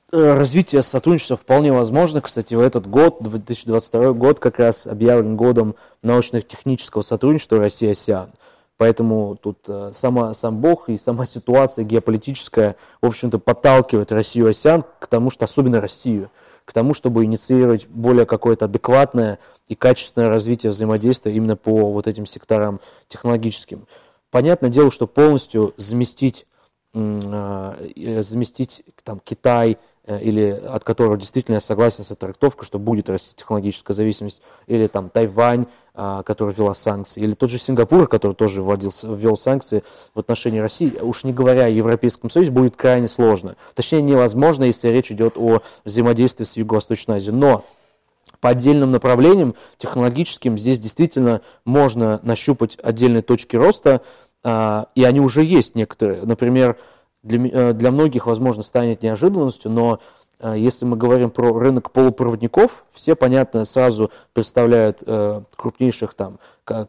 Э, 0.09 0.35
развитие 0.35 0.81
сотрудничества 0.83 1.35
вполне 1.35 1.73
возможно. 1.73 2.21
Кстати, 2.21 2.53
в 2.53 2.61
этот 2.61 2.87
год, 2.87 3.17
2022 3.21 4.13
год, 4.13 4.39
как 4.39 4.57
раз 4.57 4.87
объявлен 4.87 5.35
годом 5.35 5.75
научно-технического 6.01 7.01
сотрудничества 7.01 7.59
России-АСЕАН. 7.59 8.29
Поэтому 8.77 9.35
тут 9.35 9.59
э, 9.67 9.91
сама, 9.93 10.33
сам 10.33 10.59
Бог 10.59 10.87
и 10.87 10.97
сама 10.97 11.25
ситуация 11.25 11.83
геополитическая, 11.83 12.77
в 13.01 13.07
общем-то, 13.07 13.37
подталкивает 13.37 14.13
Россию 14.13 14.47
и 14.47 14.51
АСЕАН 14.51 14.85
к 14.99 15.07
тому, 15.07 15.29
что 15.29 15.43
особенно 15.43 15.81
Россию, 15.81 16.31
к 16.63 16.71
тому, 16.71 16.93
чтобы 16.93 17.25
инициировать 17.25 17.87
более 17.87 18.25
какое-то 18.25 18.65
адекватное 18.65 19.39
и 19.67 19.75
качественное 19.75 20.29
развитие 20.29 20.69
взаимодействия 20.69 21.33
именно 21.33 21.57
по 21.57 21.91
вот 21.91 22.07
этим 22.07 22.25
секторам 22.25 22.79
технологическим. 23.09 23.87
Понятное 24.31 24.69
дело, 24.69 24.89
что 24.89 25.05
полностью 25.05 25.73
заместить, 25.75 26.45
э, 26.93 28.21
заместить 28.21 28.83
там, 29.03 29.19
Китай, 29.19 29.77
или 30.07 30.49
от 30.49 30.83
которого 30.83 31.17
действительно 31.17 31.55
я 31.55 31.61
согласен 31.61 32.03
с 32.03 32.11
этой 32.11 32.21
трактовкой, 32.21 32.65
что 32.65 32.79
будет 32.79 33.09
расти 33.09 33.35
технологическая 33.35 33.93
зависимость, 33.93 34.41
или 34.65 34.87
там 34.87 35.09
Тайвань, 35.09 35.67
а, 35.93 36.23
который 36.23 36.53
ввела 36.53 36.73
санкции, 36.73 37.21
или 37.21 37.33
тот 37.33 37.49
же 37.49 37.57
Сингапур, 37.57 38.07
который 38.07 38.33
тоже 38.33 38.61
вводил, 38.61 38.93
ввел 39.03 39.35
санкции 39.35 39.83
в 40.13 40.19
отношении 40.19 40.59
России, 40.59 40.97
уж 41.01 41.23
не 41.23 41.33
говоря 41.33 41.65
о 41.65 41.69
Европейском 41.69 42.29
Союзе, 42.29 42.51
будет 42.51 42.75
крайне 42.75 43.07
сложно. 43.07 43.55
Точнее, 43.75 44.01
невозможно, 44.01 44.63
если 44.63 44.89
речь 44.89 45.11
идет 45.11 45.33
о 45.37 45.61
взаимодействии 45.83 46.45
с 46.45 46.55
Юго-Восточной 46.55 47.17
Азией. 47.17 47.35
Но 47.35 47.65
по 48.39 48.49
отдельным 48.49 48.91
направлениям 48.91 49.55
технологическим 49.77 50.57
здесь 50.57 50.79
действительно 50.79 51.41
можно 51.65 52.19
нащупать 52.23 52.77
отдельные 52.81 53.23
точки 53.23 53.55
роста, 53.55 54.01
а, 54.43 54.87
и 54.95 55.03
они 55.03 55.19
уже 55.19 55.43
есть 55.43 55.75
некоторые. 55.75 56.21
Например, 56.21 56.77
для, 57.27 57.69
э, 57.69 57.73
для 57.73 57.91
многих, 57.91 58.25
возможно, 58.25 58.63
станет 58.63 59.03
неожиданностью, 59.03 59.71
но 59.71 59.99
э, 60.39 60.55
если 60.57 60.85
мы 60.85 60.97
говорим 60.97 61.29
про 61.29 61.57
рынок 61.57 61.91
полупроводников, 61.91 62.85
все, 62.93 63.15
понятно, 63.15 63.65
сразу 63.65 64.11
представляют 64.33 65.03
э, 65.05 65.41
крупнейших 65.55 66.13
там 66.13 66.39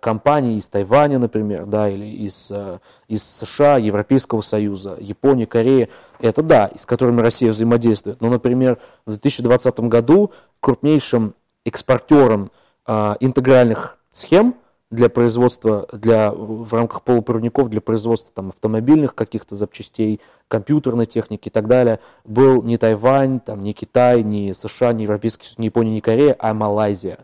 компаний 0.01 0.59
из 0.59 0.69
Тайваня, 0.69 1.19
например, 1.19 1.67
да, 1.67 1.89
или 1.89 2.05
из, 2.05 2.51
э, 2.51 2.79
из 3.07 3.23
США, 3.23 3.77
Европейского 3.79 4.41
Союза, 4.41 4.97
Японии, 4.99 5.45
Кореи. 5.45 5.89
Это 6.19 6.43
да, 6.43 6.71
с 6.77 6.85
которыми 6.85 7.21
Россия 7.21 7.51
взаимодействует. 7.51 8.21
Но, 8.21 8.29
например, 8.29 8.79
в 9.07 9.11
2020 9.11 9.81
году 9.81 10.33
крупнейшим 10.61 11.35
экспортером 11.65 12.51
э, 12.87 13.15
интегральных 13.21 13.99
схем– 14.11 14.55
для 14.91 15.09
производства, 15.09 15.87
для, 15.93 16.33
в 16.33 16.73
рамках 16.73 17.03
полупроводников 17.03 17.69
для 17.69 17.81
производства 17.81 18.33
там, 18.35 18.49
автомобильных 18.49 19.15
каких-то 19.15 19.55
запчастей, 19.55 20.21
компьютерной 20.49 21.07
техники 21.07 21.49
и 21.49 21.51
так 21.51 21.67
далее, 21.67 22.01
был 22.25 22.63
не 22.63 22.79
Тайвань, 22.79 23.41
там, 23.41 23.61
не 23.61 23.75
Китай, 23.75 24.23
не 24.23 24.55
США, 24.55 24.93
не 24.93 25.05
Европейский 25.05 25.45
Союз, 25.45 25.59
не 25.59 25.67
Япония, 25.67 25.93
не 25.93 26.01
Корея, 26.01 26.35
а 26.39 26.55
Малайзия. 26.55 27.19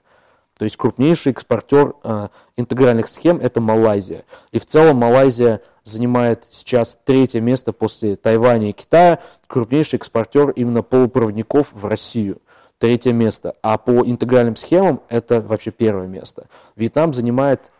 То 0.58 0.64
есть 0.64 0.76
крупнейший 0.76 1.32
экспортер 1.32 1.94
э, 2.04 2.28
интегральных 2.56 3.08
схем– 3.08 3.38
это 3.42 3.60
Малайзия. 3.60 4.24
И 4.52 4.58
в 4.58 4.66
целом 4.66 4.98
Малайзия 4.98 5.62
занимает 5.82 6.46
сейчас 6.50 6.98
третье 7.04 7.40
место 7.40 7.72
после 7.72 8.16
Тайваня 8.16 8.70
и 8.70 8.72
Китая, 8.72 9.20
крупнейший 9.46 9.96
экспортер 9.96 10.50
именно 10.50 10.82
полупроводников 10.82 11.68
в 11.72 11.86
Россию 11.86 12.40
третье 12.84 13.14
место, 13.14 13.56
а 13.62 13.78
по 13.78 14.04
интегральным 14.04 14.56
схемам 14.56 15.00
это 15.08 15.40
вообще 15.40 15.70
первое 15.70 16.06
место. 16.06 16.48
Вьетнам 16.76 17.14
занимает 17.14 17.72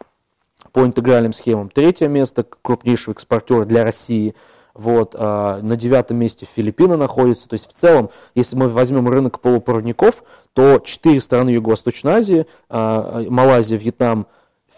по 0.73 0.81
интегральным 0.81 1.35
схемам 1.35 1.69
третье 1.69 2.09
место, 2.09 2.47
крупнейший 2.63 3.13
экспортер 3.13 3.67
для 3.67 3.85
России. 3.85 4.35
Вот, 4.73 5.15
а 5.15 5.61
на 5.61 5.77
девятом 5.77 6.17
месте 6.17 6.49
Филиппины 6.51 6.97
находятся. 6.97 7.51
То 7.51 7.53
есть 7.53 7.69
в 7.69 7.75
целом, 7.75 8.09
если 8.35 8.57
мы 8.57 8.71
возьмем 8.71 9.07
рынок 9.07 9.41
полупроводников, 9.41 10.25
то 10.55 10.79
четыре 10.79 11.21
страны 11.21 11.51
Юго-Восточной 11.51 12.13
Азии, 12.13 12.47
а, 12.71 13.27
Малайзия, 13.29 13.77
Вьетнам, 13.77 14.27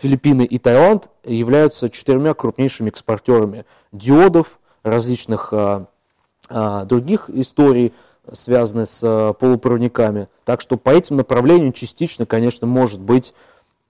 Филиппины 0.02 0.42
и 0.42 0.58
Таиланд 0.58 1.08
являются 1.22 1.88
четырьмя 1.88 2.34
крупнейшими 2.34 2.88
экспортерами 2.88 3.64
диодов, 3.92 4.58
различных 4.82 5.52
а, 5.52 5.86
а, 6.48 6.84
других 6.84 7.30
историй, 7.30 7.94
связанные 8.32 8.86
с 8.86 9.00
э, 9.02 9.34
полупроводниками. 9.38 10.28
Так 10.44 10.60
что 10.60 10.76
по 10.76 10.90
этим 10.90 11.16
направлениям 11.16 11.72
частично, 11.72 12.26
конечно, 12.26 12.66
может 12.66 13.00
быть 13.00 13.34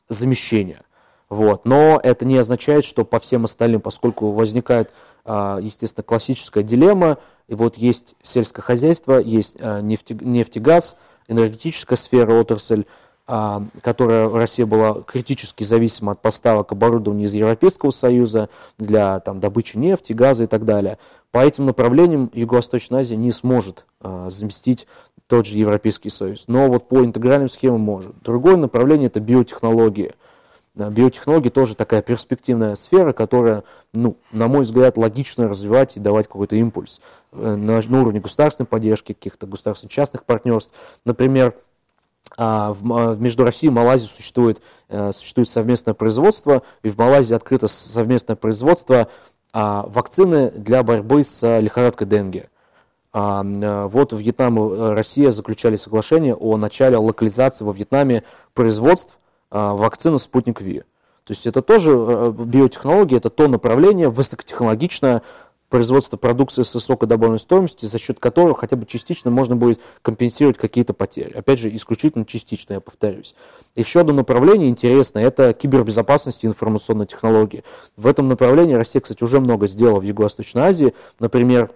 замещение. 0.08 0.80
Вот. 1.28 1.64
Но 1.64 2.00
это 2.02 2.24
не 2.24 2.36
означает, 2.36 2.84
что 2.84 3.04
по 3.04 3.18
всем 3.18 3.44
остальным, 3.44 3.80
поскольку 3.80 4.30
возникает, 4.30 4.92
а, 5.24 5.58
естественно, 5.60 6.04
классическая 6.04 6.62
дилемма, 6.62 7.18
и 7.48 7.54
вот 7.54 7.76
есть 7.76 8.14
сельское 8.22 8.62
хозяйство, 8.62 9.18
есть 9.18 9.56
а, 9.60 9.80
нефтегаз, 9.80 10.96
энергетическая 11.28 11.96
сфера, 11.96 12.32
отрасль, 12.32 12.84
которая 13.26 14.28
Россия 14.30 14.66
была 14.66 15.02
критически 15.02 15.64
зависима 15.64 16.12
от 16.12 16.22
поставок 16.22 16.70
оборудования 16.70 17.24
из 17.24 17.34
Европейского 17.34 17.90
Союза 17.90 18.48
для 18.78 19.18
там, 19.20 19.40
добычи 19.40 19.76
нефти, 19.76 20.12
газа 20.12 20.44
и 20.44 20.46
так 20.46 20.64
далее. 20.64 20.98
По 21.32 21.38
этим 21.38 21.66
направлениям 21.66 22.30
Юго-Восточная 22.32 23.00
Азия 23.00 23.16
не 23.16 23.32
сможет 23.32 23.84
а, 24.00 24.30
заместить 24.30 24.86
тот 25.26 25.46
же 25.46 25.58
Европейский 25.58 26.08
Союз. 26.08 26.44
Но 26.46 26.68
вот 26.68 26.88
по 26.88 27.04
интегральным 27.04 27.48
схемам 27.48 27.80
может. 27.80 28.14
Другое 28.22 28.56
направление– 28.56 29.06
это 29.08 29.20
биотехнологии. 29.20 30.14
Биотехнологии 30.76 31.48
тоже 31.48 31.74
такая 31.74 32.02
перспективная 32.02 32.74
сфера, 32.74 33.14
которая, 33.14 33.64
ну, 33.94 34.18
на 34.30 34.46
мой 34.46 34.62
взгляд, 34.62 34.98
логично 34.98 35.48
развивать 35.48 35.96
и 35.96 36.00
давать 36.00 36.26
какой-то 36.26 36.54
импульс 36.56 37.00
э, 37.32 37.56
на, 37.56 37.80
на 37.80 38.00
уровне 38.02 38.20
государственной 38.20 38.66
поддержки, 38.66 39.14
каких-то 39.14 39.46
государственных 39.46 39.92
частных 39.92 40.24
партнерств. 40.24 40.74
Например, 41.06 41.54
а 42.36 42.72
в, 42.72 43.20
между 43.20 43.44
Россией 43.44 43.70
и 43.70 43.74
Малайзией 43.74 44.10
существует, 44.10 44.60
существует 45.12 45.48
совместное 45.48 45.94
производство, 45.94 46.62
и 46.82 46.90
в 46.90 46.98
Малайзии 46.98 47.34
открыто 47.34 47.68
совместное 47.68 48.36
производство 48.36 49.08
вакцины 49.52 50.50
для 50.50 50.82
борьбы 50.82 51.24
с 51.24 51.58
лихорадкой 51.60 52.06
Денге. 52.06 52.50
Вот 53.12 54.12
Вьетнам 54.12 54.58
и 54.58 54.94
Россия 54.94 55.30
заключали 55.30 55.76
соглашение 55.76 56.34
о 56.34 56.56
начале 56.56 56.98
локализации 56.98 57.64
во 57.64 57.72
Вьетнаме 57.72 58.24
производств 58.52 59.18
вакцины 59.50 60.18
«Спутник 60.18 60.60
Ви». 60.60 60.82
То 61.26 61.32
есть 61.32 61.44
это 61.44 61.60
тоже 61.60 61.90
э, 61.90 62.32
биотехнология, 62.38 63.18
это 63.18 63.30
то 63.30 63.48
направление 63.48 64.08
высокотехнологичное 64.08 65.22
производство 65.68 66.16
продукции 66.16 66.62
с 66.62 66.74
высокой 66.74 67.08
добавленной 67.08 67.40
стоимостью, 67.40 67.88
за 67.88 67.98
счет 67.98 68.20
которого 68.20 68.54
хотя 68.54 68.76
бы 68.76 68.86
частично 68.86 69.30
можно 69.30 69.56
будет 69.56 69.80
компенсировать 70.02 70.58
какие-то 70.58 70.94
потери. 70.94 71.32
Опять 71.32 71.58
же, 71.58 71.74
исключительно 71.74 72.24
частично, 72.24 72.74
я 72.74 72.80
повторюсь. 72.80 73.34
Еще 73.74 74.00
одно 74.00 74.12
направление 74.12 74.68
интересное– 74.68 75.24
это 75.26 75.52
кибербезопасность 75.52 76.44
и 76.44 76.46
информационные 76.46 77.06
технологии. 77.06 77.64
В 77.96 78.06
этом 78.06 78.28
направлении 78.28 78.74
Россия, 78.74 79.02
кстати, 79.02 79.22
уже 79.24 79.40
много 79.40 79.66
сделала 79.66 80.00
в 80.00 80.04
Юго-Восточной 80.04 80.62
Азии. 80.62 80.94
Например, 81.18 81.70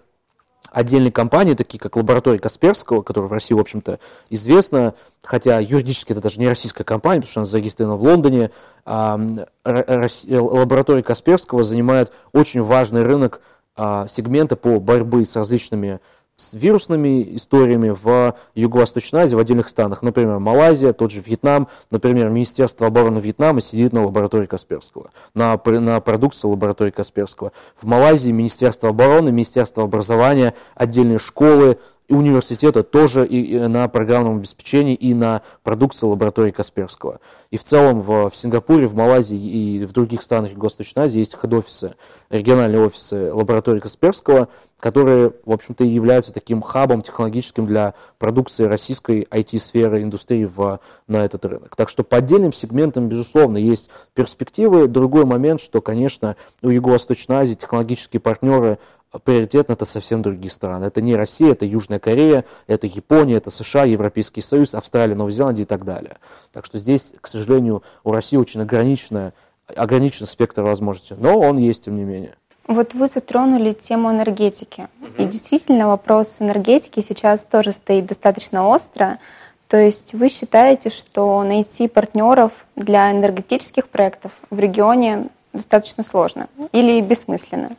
отдельные 0.71 1.13
компании, 1.13 1.55
такие 1.55 1.79
как 1.79 1.97
лаборатория 1.97 2.39
Касперского, 2.39 3.03
которая 3.03 3.29
в 3.29 3.33
России, 3.33 3.55
в 3.55 3.59
общем-то, 3.59 3.99
известна, 4.29 4.95
хотя 5.23 5.59
юридически 5.59 6.13
это 6.13 6.21
даже 6.21 6.39
не 6.39 6.47
российская 6.47 6.85
компания, 6.85 7.21
потому 7.21 7.31
что 7.31 7.41
она 7.41 7.47
зарегистрирована 7.47 7.99
в 7.99 8.05
Лондоне, 8.05 8.51
а, 8.85 9.21
лаборатория 9.65 11.03
Касперского 11.03 11.65
занимает 11.65 12.13
очень 12.33 12.63
важный 12.63 13.03
рынок 13.03 13.41
сегмента 13.77 14.57
по 14.57 14.79
борьбе 14.81 15.25
с 15.25 15.37
различными 15.37 16.01
с 16.41 16.55
вирусными 16.55 17.37
историями 17.37 17.91
в 17.91 18.35
Юго-Восточной 18.55 19.23
Азии, 19.23 19.37
в 19.37 19.39
отдельных 19.39 19.69
странах. 19.69 20.01
Например, 20.01 20.39
Малайзия, 20.39 20.95
тот 20.95 21.11
же 21.11 21.21
Вьетнам. 21.21 21.69
Например, 21.91 22.31
Министерство 22.31 22.87
обороны 22.87 23.19
Вьетнама 23.19 23.61
сидит 23.61 23.93
на 23.93 24.05
лаборатории 24.07 24.47
Касперского, 24.47 25.11
на, 25.35 25.61
на 25.67 26.01
продукции 26.01 26.49
лаборатории 26.49 26.93
Касперского. 26.93 27.53
В 27.77 27.87
Малайзии 27.87 28.31
Министерство 28.31 28.89
обороны, 28.89 29.31
Министерство 29.31 29.85
образования, 29.85 30.55
отдельные 30.75 31.19
школы, 31.19 31.79
университета 32.13 32.83
тоже 32.83 33.27
и 33.27 33.59
на 33.59 33.89
программном 33.89 34.39
обеспечении, 34.39 34.95
и 34.95 35.15
на 35.15 35.43
продукции 35.63 36.07
лаборатории 36.07 36.51
Касперского. 36.51 37.21
И 37.51 37.57
в 37.57 37.65
целом 37.65 38.01
в, 38.01 38.31
в 38.31 38.37
Сингапуре, 38.37 38.87
в 38.87 38.95
Малайзии 38.95 39.39
и 39.39 39.85
в 39.85 39.93
других 39.93 40.23
странах 40.23 40.53
Юго-Восточной 40.53 41.05
Азии 41.05 41.19
есть 41.19 41.37
хед-офисы, 41.41 41.95
региональные 42.31 42.85
офисы 42.85 43.33
лаборатории 43.33 43.81
Касперского, 43.81 44.49
которые, 44.79 45.33
в 45.45 45.53
общем-то, 45.53 45.85
являются 45.85 46.33
таким 46.33 46.63
хабом 46.63 47.03
технологическим 47.03 47.67
для 47.67 47.95
продукции 48.19 48.65
российской 48.65 49.27
IT-сферы, 49.31 50.03
индустрии 50.03 50.45
в, 50.47 50.81
на 51.07 51.25
этот 51.25 51.45
рынок. 51.45 51.77
Так 51.77 51.89
что 51.89 52.03
по 52.03 52.17
отдельным 52.17 52.53
сегментам, 52.53 53.09
безусловно, 53.09 53.59
есть 53.59 53.91
перспективы. 54.15 54.89
Другой 54.89 55.27
момент, 55.27 55.61
что, 55.61 55.83
конечно, 55.83 56.37
у 56.63 56.71
Юго-Восточной 56.71 57.37
Азии 57.37 57.55
технологические 57.55 58.21
партнеры 58.21 58.79
приоритетно 59.19 59.73
это 59.73 59.85
совсем 59.85 60.23
другие 60.23 60.51
страны. 60.51 60.85
Это 60.85 61.01
не 61.01 61.17
Россия, 61.17 61.53
это 61.53 61.65
Южная 61.65 61.99
Корея, 61.99 62.45
это 62.67 62.87
Япония, 62.87 63.37
это 63.37 63.51
США, 63.51 63.85
Европейский 63.85 64.41
Союз, 64.41 64.75
Австралия, 64.75 65.15
Новая 65.15 65.33
Зеландия 65.33 65.63
и 65.63 65.67
так 65.67 65.85
далее. 65.85 66.19
Так 66.53 66.65
что 66.65 66.79
здесь, 66.79 67.13
к 67.21 67.27
сожалению, 67.27 67.83
у 68.05 68.13
России 68.13 68.37
очень 68.37 68.63
ограниченная, 68.63 69.33
ограниченный 69.67 70.29
спектр 70.29 70.63
возможностей, 70.63 71.17
но 71.19 71.39
он 71.39 71.59
есть 71.59 71.85
тем 71.85 71.97
не 71.97 72.05
менее. 72.05 72.35
Вот 72.67 72.95
вы 72.95 73.09
затронули 73.09 73.73
тему 73.73 74.13
энергетики. 74.13 74.89
И 75.19 75.25
действительно 75.25 75.89
вопрос 75.89 76.37
энергетики 76.39 77.01
сейчас 77.01 77.45
тоже 77.45 77.73
стоит 77.73 78.07
достаточно 78.07 78.69
остро. 78.69 79.19
То 79.67 79.77
есть 79.77 80.15
вы 80.15 80.29
считаете, 80.29 80.91
что 80.91 81.43
найти 81.43 81.89
партнеров 81.89 82.53
для 82.77 83.11
энергетических 83.11 83.89
проектов 83.89 84.31
в 84.51 84.59
регионе 84.61 85.29
достаточно 85.53 86.05
сложно 86.05 86.49
или 86.73 87.01
бессмысленно? 87.01 87.71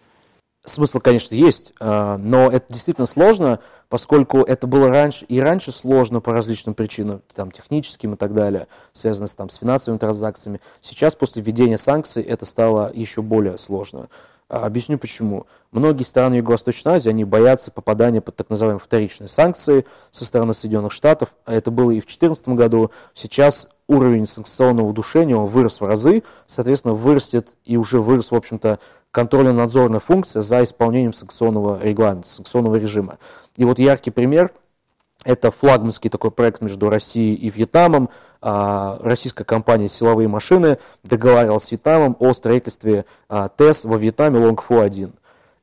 Смысл, 0.63 0.99
конечно, 0.99 1.33
есть, 1.33 1.73
а, 1.79 2.17
но 2.17 2.51
это 2.51 2.71
действительно 2.71 3.07
сложно, 3.07 3.59
поскольку 3.89 4.41
это 4.43 4.67
было 4.67 4.89
раньше 4.89 5.25
и 5.25 5.39
раньше 5.39 5.71
сложно 5.71 6.21
по 6.21 6.33
различным 6.33 6.75
причинам, 6.75 7.23
там, 7.33 7.49
техническим 7.49 8.13
и 8.13 8.15
так 8.15 8.35
далее, 8.35 8.67
связанным 8.93 9.29
там, 9.35 9.49
с 9.49 9.55
финансовыми 9.55 9.97
транзакциями. 9.97 10.61
Сейчас, 10.81 11.15
после 11.15 11.41
введения 11.41 11.79
санкций, 11.79 12.21
это 12.21 12.45
стало 12.45 12.91
еще 12.93 13.23
более 13.23 13.57
сложно. 13.57 14.09
А, 14.49 14.65
объясню 14.65 14.99
почему. 14.99 15.47
Многие 15.71 16.03
страны 16.03 16.35
Юго-Восточной 16.35 16.95
Азии, 16.95 17.09
они 17.09 17.23
боятся 17.23 17.71
попадания 17.71 18.19
под 18.19 18.35
так 18.35 18.49
называемые 18.49 18.81
вторичные 18.81 19.29
санкции 19.29 19.85
со 20.11 20.25
стороны 20.25 20.53
Соединенных 20.53 20.91
Штатов. 20.91 21.33
А 21.45 21.53
это 21.53 21.71
было 21.71 21.91
и 21.91 22.01
в 22.01 22.05
2014 22.05 22.49
году. 22.49 22.91
Сейчас 23.13 23.69
уровень 23.87 24.25
санкционного 24.25 24.87
удушения 24.87 25.37
вырос 25.37 25.79
в 25.79 25.85
разы, 25.85 26.23
соответственно, 26.47 26.93
вырастет 26.93 27.55
и 27.63 27.77
уже 27.77 28.01
вырос, 28.01 28.31
в 28.31 28.35
общем-то, 28.35 28.79
контрольно-надзорная 29.11 29.99
функция 29.99 30.41
за 30.41 30.63
исполнением 30.63 31.13
санкционного 31.13 31.81
регламента, 31.83 32.27
санкционного 32.27 32.77
режима. 32.77 33.17
И 33.57 33.65
вот 33.65 33.79
яркий 33.79 34.11
пример– 34.11 34.51
это 35.23 35.51
флагманский 35.51 36.09
такой 36.09 36.31
проект 36.31 36.61
между 36.61 36.89
Россией 36.89 37.35
и 37.35 37.49
Вьетнамом. 37.49 38.09
А, 38.41 38.97
российская 39.01 39.43
компания 39.43 39.87
«Силовые 39.87 40.27
машины» 40.27 40.79
договаривалась 41.03 41.65
с 41.65 41.71
Вьетнамом 41.71 42.15
о 42.19 42.33
строительстве 42.33 43.05
а, 43.29 43.49
ТЭС 43.49 43.85
во 43.85 43.97
Вьетнаме 43.97 44.39
Лонгфу-1. 44.39 45.13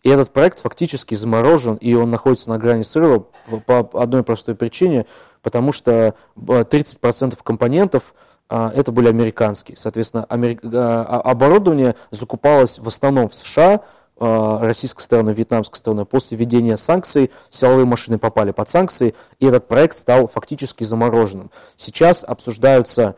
И 0.04 0.11
этот 0.11 0.32
проект 0.32 0.61
фактически 0.61 1.16
заморожен, 1.16 1.74
и 1.74 1.92
он 1.94 2.11
находится 2.11 2.50
на 2.50 2.58
грани 2.58 2.82
срыва 2.82 3.26
по 3.66 3.90
одной 3.94 4.22
простой 4.22 4.54
причине, 4.54 5.06
потому 5.42 5.72
что 5.72 6.14
30% 6.37 7.37
компонентов– 7.42 8.02
а, 8.14 8.27
это 8.48 8.92
были 8.92 9.08
американские. 9.08 9.76
Соответственно. 9.76 10.24
А, 10.24 10.34
а, 10.34 11.20
оборудование 11.20 11.96
закупалось 12.11 12.78
в 12.78 12.88
основном 12.88 13.28
в 13.28 13.34
США, 13.34 13.82
российской 14.20 15.02
стороны, 15.02 15.30
вьетнамской 15.30 15.78
стороны. 15.78 16.04
После 16.04 16.37
введения 16.37 16.76
санкций 16.76 17.30
силовые 17.50 17.87
машины 17.87 18.18
попали 18.18 18.50
под 18.50 18.68
санкции, 18.68 19.14
и 19.38 19.46
этот 19.46 19.68
проект 19.68 19.96
стал 19.96 20.26
фактически 20.26 20.82
замороженным. 20.82 21.52
Сейчас 21.76 22.24
обсуждаются 22.24 23.14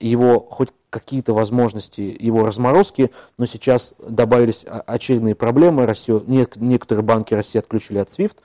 его 0.00 0.40
хоть 0.40 0.70
какие-то 0.90 1.34
возможности 1.34 2.16
его 2.18 2.46
разморозки, 2.46 3.10
но 3.36 3.46
сейчас 3.46 3.92
добавились 3.98 4.64
очередные 4.64 5.34
проблемы. 5.34 5.86
Россию, 5.86 6.24
некоторые 6.26 7.04
банки 7.04 7.34
России 7.34 7.58
отключили 7.58 7.98
от 7.98 8.08
SWIFT. 8.08 8.36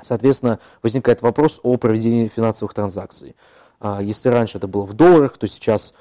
Соответственно, 0.00 0.58
возникает 0.82 1.22
вопрос 1.22 1.60
о 1.62 1.76
проведении 1.78 2.28
финансовых 2.28 2.74
транзакций. 2.74 3.34
А, 3.80 4.02
если 4.02 4.28
раньше 4.28 4.58
это 4.58 4.68
было 4.68 4.86
в 4.86 4.94
долларах, 4.94 5.36
то 5.38 5.46
сейчас, 5.46 5.94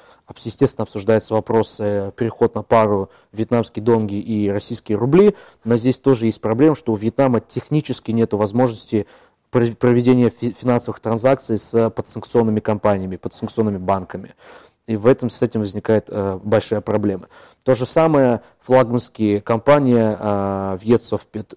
естественно, 0.44 0.84
обсуждается 0.84 1.34
вопрос 1.34 1.78
э, 1.80 2.12
переход 2.16 2.56
на 2.56 2.64
пару 2.64 3.10
вьетнамские 3.32 3.84
донги 3.84 4.16
и 4.16 4.50
российские 4.50 4.98
рубли, 4.98 5.36
но 5.64 5.78
здесь 5.78 6.00
тоже 6.00 6.26
есть 6.26 6.42
проблема, 6.42 6.76
что 6.76 6.94
у 6.94 6.96
Вьетнама 6.96 7.42
технически 7.42 8.12
нет 8.12 8.34
возможности 8.34 9.08
проведения 9.52 10.30
финансовых 10.30 11.00
транзакций 11.00 11.58
с 11.58 11.90
подсанкционными 11.90 12.60
компаниями, 12.60 13.16
подсанкционными 13.16 13.78
банками. 13.78 14.36
И 14.88 14.98
в 14.98 15.08
этом 15.08 15.30
с 15.30 15.42
этим 15.42 15.62
возникает 15.62 16.10
э, 16.10 16.40
большая 16.44 16.80
проблема. 16.82 17.28
То 17.64 17.74
же 17.74 17.88
самое 17.88 18.42
флагманские 18.60 19.42
компании 19.42 20.16
э, 20.20 20.78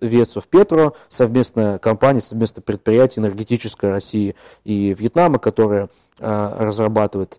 Ветсов 0.01 0.47
Петро, 0.49 0.95
совместная 1.11 1.79
компания, 1.79 2.23
совместное 2.23 2.63
предприятие 2.63 3.23
энергетическое 3.23 3.91
России 3.91 4.35
и 4.65 4.95
Вьетнама, 4.95 5.39
которое 5.39 5.91
э, 6.19 6.57
разрабатывает 6.59 7.39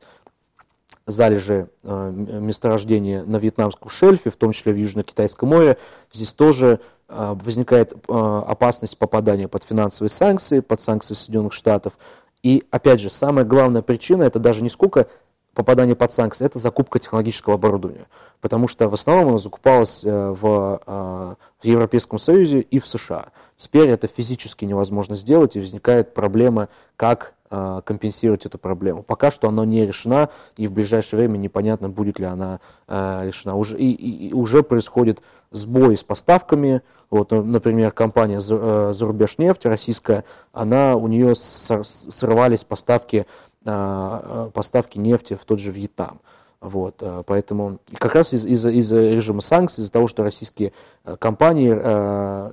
залежи 1.07 1.69
э, 1.83 2.11
месторождения 2.11 3.23
на 3.23 3.37
вьетнамском 3.37 3.89
шельфе, 3.89 4.29
в 4.29 4.35
том 4.35 4.51
числе 4.51 4.73
в 4.73 4.77
Южно-Китайском 4.77 5.49
море. 5.49 5.77
Здесь 6.13 6.33
тоже 6.33 6.79
э, 7.07 7.35
возникает 7.43 7.93
э, 7.93 7.97
опасность 8.07 8.97
попадания 8.97 9.47
под 9.47 9.63
финансовые 9.63 10.11
санкции, 10.11 10.59
под 10.59 10.79
санкции 10.79 11.15
Соединенных 11.15 11.53
Штатов. 11.53 11.97
И 12.43 12.63
опять 12.69 13.01
же, 13.01 13.09
самая 13.09 13.43
главная 13.43 13.81
причина 13.81 14.23
это 14.23 14.39
даже 14.39 14.61
не 14.61 14.69
сколько 14.69 15.07
попадание 15.53 15.95
под 15.95 16.11
санкции, 16.11 16.45
это 16.45 16.59
закупка 16.59 16.99
технологического 16.99 17.55
оборудования. 17.55 18.07
Потому 18.41 18.67
что 18.67 18.87
в 18.87 18.93
основном 18.93 19.29
оно 19.29 19.37
закупалось 19.37 20.05
э, 20.05 20.29
в, 20.29 20.81
э, 20.85 21.35
в 21.61 21.65
Европейском 21.65 22.19
Союзе 22.19 22.61
и 22.61 22.79
в 22.79 22.87
США. 22.87 23.27
Теперь 23.57 23.89
это 23.89 24.07
физически 24.07 24.63
невозможно 24.63 25.15
сделать, 25.15 25.55
и 25.55 25.59
возникает 25.59 26.13
проблема, 26.13 26.69
как 26.95 27.33
э, 27.49 27.81
компенсировать 27.83 28.45
эту 28.45 28.57
проблему. 28.57 29.03
Пока 29.03 29.31
что 29.31 29.49
она 29.49 29.65
не 29.65 29.85
решена, 29.85 30.29
и 30.55 30.67
в 30.67 30.71
ближайшее 30.71 31.19
время 31.19 31.37
непонятно, 31.37 31.89
будет 31.89 32.19
ли 32.19 32.25
она 32.25 32.59
решена. 32.87 33.55
Уже, 33.55 33.77
и, 33.77 33.91
и, 33.91 34.33
уже 34.33 34.63
происходит 34.63 35.21
сбой 35.51 35.97
с 35.97 36.03
поставками. 36.03 36.81
Вот, 37.09 37.31
например, 37.31 37.91
компания 37.91 38.39
Зарубежнефть 38.39 39.65
российская, 39.65 40.23
она, 40.53 40.95
у 40.95 41.07
нее 41.07 41.35
срывались 41.35 42.63
поставки 42.63 43.25
поставки 43.63 44.97
нефти 44.97 45.35
в 45.35 45.45
тот 45.45 45.59
же 45.59 45.71
Вьетнам. 45.71 46.21
Вот, 46.61 47.01
э, 47.01 47.23
поэтому 47.25 47.79
как 47.97 48.15
раз 48.15 48.33
из- 48.33 48.45
из- 48.45 48.65
из-за 48.65 49.11
режима 49.11 49.39
санкций, 49.39 49.81
из-за 49.81 49.93
того, 49.93 50.07
что 50.07 50.23
российские 50.23 50.73
э, 51.05 51.15
компании 51.17 51.71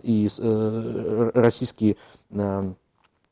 и 0.03 0.29
российские 1.35 1.97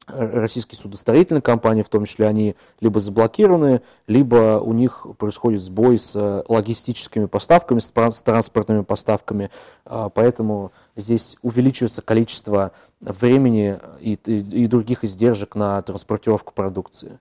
российские 0.06 0.78
судостроительные 0.78 1.40
компании, 1.40 1.82
в 1.82 1.88
том 1.88 2.04
числе, 2.04 2.26
они 2.26 2.56
либо 2.80 3.00
заблокированы, 3.00 3.80
либо 4.06 4.60
у 4.60 4.74
них 4.74 5.06
происходит 5.16 5.62
сбой 5.62 5.98
с 5.98 6.44
логистическими 6.46 7.24
поставками, 7.24 7.78
с 7.78 7.90
транспортными 7.90 8.82
поставками, 8.82 9.50
а, 9.86 10.10
поэтому 10.10 10.72
здесь 10.94 11.38
увеличивается 11.40 12.02
количество 12.02 12.72
времени 13.00 13.78
и, 13.98 14.18
и, 14.26 14.64
и 14.64 14.66
других 14.66 15.04
издержек 15.04 15.54
на 15.54 15.80
транспортировку 15.80 16.52
продукции. 16.52 17.18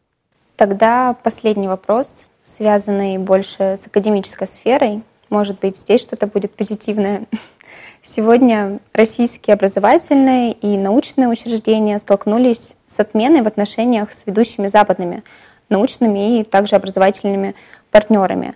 Тогда 0.56 1.16
последний 1.24 1.68
вопрос, 1.68 2.26
связанный 2.44 3.18
больше 3.18 3.76
с 3.78 3.88
академической 3.88 4.48
сферой. 4.48 5.02
Может 5.30 5.60
быть, 5.60 5.78
здесь 5.78 6.02
что-то 6.02 6.28
будет 6.28 6.54
позитивное. 6.54 7.26
Сегодня 8.02 8.80
российские 8.94 9.56
образовательные 9.56 10.52
и 10.52 10.78
научные 10.78 11.28
учреждения 11.28 11.98
столкнулись 12.00 12.76
с 12.88 13.00
отменой 13.00 13.42
в 13.42 13.48
отношениях 13.48 14.13
с 14.13 14.26
ведущими 14.26 14.68
западными 14.68 15.24
научными 15.70 16.39
и 16.39 16.44
также 16.44 16.76
образовательными 16.76 17.56
партнерами. 17.92 18.56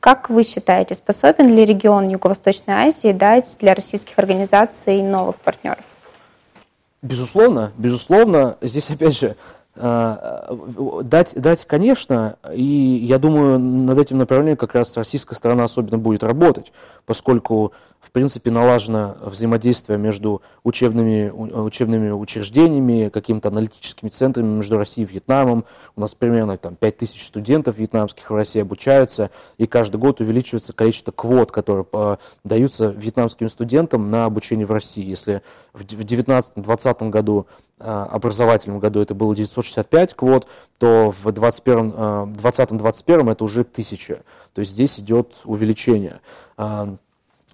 Как 0.00 0.30
вы 0.30 0.44
считаете, 0.44 0.94
способен 0.94 1.52
ли 1.52 1.64
регион 1.64 2.08
Юго-Восточной 2.08 2.74
Азии 2.88 3.12
дать 3.12 3.56
для 3.60 3.74
российских 3.74 4.18
организаций 4.18 5.02
новых 5.02 5.36
партнеров? 5.36 5.84
Безусловно, 7.02 7.72
безусловно. 7.76 8.56
Здесь, 8.60 8.90
опять 8.90 9.18
же, 9.18 9.36
дать, 9.76 11.34
дать, 11.36 11.64
конечно, 11.64 12.36
и 12.52 12.62
я 12.62 13.18
думаю, 13.18 13.58
над 13.58 13.98
этим 13.98 14.18
направлением 14.18 14.56
как 14.56 14.74
раз 14.74 14.96
российская 14.96 15.34
сторона 15.34 15.64
особенно 15.64 15.98
будет 15.98 16.22
работать, 16.22 16.72
поскольку 17.06 17.72
в 18.00 18.12
принципе, 18.12 18.50
налажено 18.50 19.16
взаимодействие 19.20 19.98
между 19.98 20.40
учебными, 20.64 21.30
учебными 21.30 22.10
учреждениями, 22.10 23.10
какими-то 23.10 23.48
аналитическими 23.48 24.08
центрами 24.08 24.56
между 24.56 24.78
Россией 24.78 25.06
и 25.06 25.12
Вьетнамом. 25.12 25.66
У 25.96 26.00
нас 26.00 26.14
примерно 26.14 26.56
там, 26.56 26.76
5000 26.76 27.22
студентов 27.22 27.76
вьетнамских 27.76 28.30
в 28.30 28.34
России 28.34 28.62
обучаются, 28.62 29.30
и 29.58 29.66
каждый 29.66 29.98
год 29.98 30.20
увеличивается 30.20 30.72
количество 30.72 31.12
квот, 31.12 31.52
которые 31.52 31.84
э, 31.92 32.16
даются 32.42 32.88
вьетнамским 32.88 33.50
студентам 33.50 34.10
на 34.10 34.24
обучение 34.24 34.66
в 34.66 34.72
России. 34.72 35.04
Если 35.04 35.42
в 35.74 35.84
2019-2020 35.84 37.10
году 37.10 37.46
э, 37.78 37.84
образовательном 37.84 38.78
году 38.78 39.00
это 39.00 39.14
было 39.14 39.36
965 39.36 40.14
квот, 40.14 40.46
то 40.78 41.14
в 41.22 41.28
2020-2021 41.28 43.28
э, 43.28 43.32
это 43.32 43.44
уже 43.44 43.60
1000. 43.60 44.22
То 44.54 44.58
есть 44.58 44.72
здесь 44.72 44.98
идет 44.98 45.36
увеличение. 45.44 46.20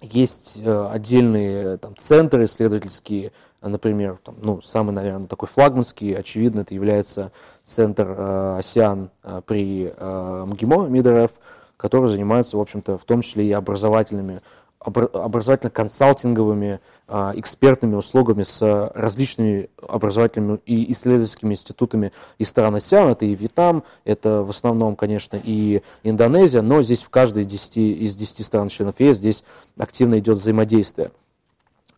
Есть 0.01 0.59
э, 0.63 0.89
отдельные 0.91 1.77
там, 1.77 1.97
центры 1.97 2.45
исследовательские, 2.45 3.31
например, 3.61 4.19
там, 4.23 4.35
ну, 4.39 4.61
самый, 4.61 4.91
наверное, 4.91 5.27
такой 5.27 5.47
флагманский, 5.47 6.13
очевидно, 6.13 6.61
это 6.61 6.75
является 6.75 7.31
центр 7.63 8.07
э, 8.07 8.57
АСИАН 8.59 9.09
э, 9.23 9.41
при 9.45 9.91
э, 9.95 10.45
МГИМО, 10.47 10.87
МИДРФ, 10.87 11.31
который 11.77 12.09
занимается, 12.09 12.57
в 12.57 12.61
общем-то, 12.61 12.99
в 12.99 13.05
том 13.05 13.21
числе 13.23 13.47
и 13.47 13.51
образовательными 13.51 14.41
образовательно-консалтинговыми, 14.87 16.79
а, 17.07 17.33
экспертными 17.35 17.95
услугами 17.95 18.43
с 18.43 18.91
различными 18.95 19.69
образовательными 19.87 20.59
и 20.65 20.91
исследовательскими 20.91 21.53
институтами 21.53 22.11
из 22.37 22.49
стран 22.49 22.75
АСИАН. 22.75 23.09
Это 23.09 23.25
и 23.25 23.35
Вьетнам, 23.35 23.83
это 24.05 24.43
в 24.43 24.49
основном, 24.49 24.95
конечно, 24.95 25.39
и 25.41 25.81
Индонезия, 26.03 26.61
но 26.61 26.81
здесь 26.81 27.03
в 27.03 27.09
каждой 27.09 27.45
10, 27.45 27.77
из 27.77 28.15
10 28.15 28.45
стран 28.45 28.69
членов 28.69 28.99
ЕС 28.99 29.17
здесь 29.17 29.43
активно 29.77 30.19
идет 30.19 30.37
взаимодействие. 30.37 31.11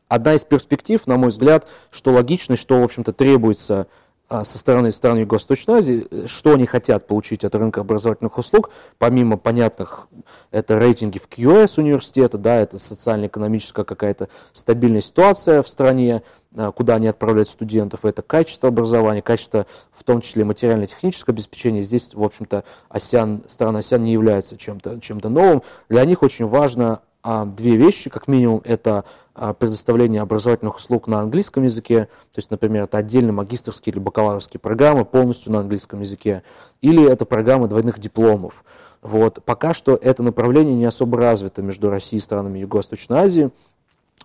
Одна 0.08 0.34
из 0.34 0.44
перспектив, 0.44 1.06
на 1.06 1.18
мой 1.18 1.30
взгляд, 1.30 1.68
что 1.92 2.12
логично, 2.12 2.56
что, 2.56 2.82
в 2.82 2.84
общем-то, 2.84 3.14
требуется 3.14 3.86
со 4.30 4.60
стороны 4.60 4.92
стран 4.92 5.18
Юго-Восточной 5.18 5.80
Азии, 5.80 6.08
э, 6.10 6.28
что 6.28 6.54
они 6.54 6.66
хотят 6.66 7.08
получить 7.08 7.44
от 7.44 7.56
рынка 7.56 7.82
образовательных 7.82 8.38
услуг, 8.38 8.70
помимо 9.00 9.38
понятных, 9.38 10.08
это 10.52 10.78
рейтинги 10.78 11.18
в 11.18 11.28
QS 11.28 11.80
университета, 11.80 12.38
да, 12.38 12.58
это 12.58 12.78
социально-экономическая 12.78 13.84
какая-то 13.84 14.30
стабильная 14.54 15.02
ситуация 15.02 15.64
в 15.64 15.68
стране, 15.68 16.22
а, 16.56 16.72
куда 16.72 16.96
они 16.96 17.08
отправляют 17.08 17.50
студентов, 17.50 18.06
это 18.06 18.22
качество 18.22 18.70
образования, 18.70 19.22
качество 19.22 19.66
в 19.92 20.04
том 20.04 20.22
числе 20.22 20.46
материально-техническое 20.46 21.32
обеспечение. 21.32 21.84
Здесь, 21.84 22.12
в 22.14 22.24
общем-то, 22.24 22.64
АСИАН, 22.90 23.44
страна 23.48 23.80
АСИАН 23.80 24.04
не 24.04 24.14
является 24.14 24.58
чем-то 24.58 25.00
чем 25.00 25.20
новым. 25.24 25.62
Для 25.90 26.06
них 26.06 26.24
очень 26.24 26.48
важно 26.48 26.94
а, 26.94 27.09
две 27.24 27.76
вещи, 27.76 28.10
как 28.10 28.28
минимум, 28.28 28.62
это 28.64 29.04
а, 29.36 29.54
предоставление 29.54 30.22
образовательных 30.22 30.78
услуг 30.78 31.08
на 31.08 31.20
английском 31.20 31.64
языке, 31.64 32.06
то 32.06 32.38
есть, 32.38 32.52
например, 32.52 32.84
это 32.84 32.98
отдельные 32.98 33.34
магистрские 33.34 33.94
или 33.94 34.00
бакалаврские 34.00 34.60
программы 34.60 35.06
полностью 35.06 35.52
на 35.52 35.60
английском 35.60 36.02
языке, 36.02 36.44
или 36.82 37.04
это 37.10 37.26
программы 37.26 37.68
двойных 37.68 38.00
дипломов. 38.00 38.64
Вот. 39.02 39.44
Пока 39.46 39.74
что 39.74 39.96
это 39.96 40.24
направление 40.24 40.76
не 40.76 40.86
особо 40.86 41.18
развито 41.18 41.62
между 41.62 41.90
Россией 41.90 42.20
и 42.20 42.24
странами 42.24 42.60
Юго-Восточной 42.60 43.20
Азии. 43.20 43.52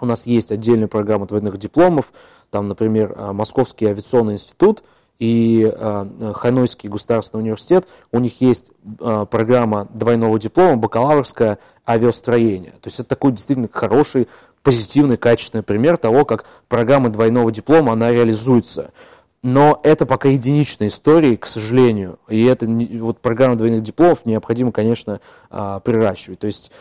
У 0.00 0.06
нас 0.06 0.26
есть 0.26 0.50
отдельная 0.50 0.88
программа 0.88 1.26
двойных 1.26 1.58
дипломов, 1.58 2.12
там, 2.50 2.68
например, 2.68 3.14
а, 3.16 3.32
Московский 3.32 3.86
авиационный 3.86 4.34
институт– 4.34 4.82
и 5.18 5.70
э, 5.72 6.32
Ханойский 6.34 6.88
государственный 6.88 7.42
университет, 7.42 7.86
у 8.12 8.18
них 8.18 8.40
есть 8.40 8.70
э, 9.00 9.26
программа 9.30 9.88
двойного 9.92 10.38
диплома, 10.38 10.76
бакалаврское 10.76 11.58
авиастроение. 11.86 12.72
То 12.72 12.88
есть 12.88 13.00
это 13.00 13.10
такой 13.10 13.32
действительно 13.32 13.68
хороший, 13.72 14.28
позитивный, 14.62 15.16
качественный 15.16 15.62
пример 15.62 15.96
того, 15.98 16.24
как 16.24 16.46
программа 16.68 17.10
двойного 17.10 17.52
диплома, 17.52 17.92
она 17.92 18.10
реализуется. 18.10 18.92
Но 19.42 19.78
это 19.82 20.06
пока 20.06 20.30
единичные 20.30 20.88
истории, 20.88 21.36
к 21.36 21.46
сожалению. 21.46 22.18
И 22.28 22.44
это 22.44 22.66
вот 22.66 23.20
программа 23.20 23.56
двойных 23.56 23.82
дипломов 23.82 24.24
необходимо, 24.24 24.72
конечно, 24.72 25.20
приращивать. 25.50 26.38
То 26.38 26.46
есть 26.46 26.72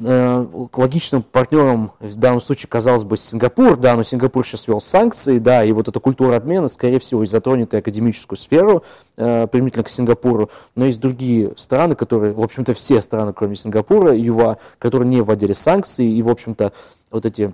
логичным 0.00 1.22
партнером 1.22 1.92
в 2.00 2.16
данном 2.16 2.40
случае 2.40 2.68
казалось 2.68 3.04
бы 3.04 3.16
Сингапур, 3.16 3.76
да, 3.76 3.96
но 3.96 4.02
Сингапур 4.02 4.46
сейчас 4.46 4.66
ввел 4.66 4.80
санкции, 4.80 5.38
да, 5.38 5.64
и 5.64 5.72
вот 5.72 5.88
эта 5.88 6.00
культура 6.00 6.36
обмена, 6.36 6.68
скорее 6.68 6.98
всего, 6.98 7.22
и 7.22 7.26
затронет 7.26 7.74
и 7.74 7.76
академическую 7.76 8.38
сферу 8.38 8.82
э, 9.16 9.46
применительно 9.46 9.84
к 9.84 9.90
Сингапуру, 9.90 10.50
но 10.74 10.86
есть 10.86 11.00
другие 11.00 11.52
страны, 11.56 11.96
которые, 11.96 12.32
в 12.32 12.40
общем-то, 12.40 12.72
все 12.72 13.00
страны, 13.00 13.34
кроме 13.34 13.56
Сингапура, 13.56 14.16
ЮВА, 14.16 14.58
которые 14.78 15.08
не 15.08 15.20
вводили 15.20 15.52
санкции, 15.52 16.10
и, 16.10 16.22
в 16.22 16.28
общем-то, 16.28 16.72
вот 17.10 17.26
эти 17.26 17.52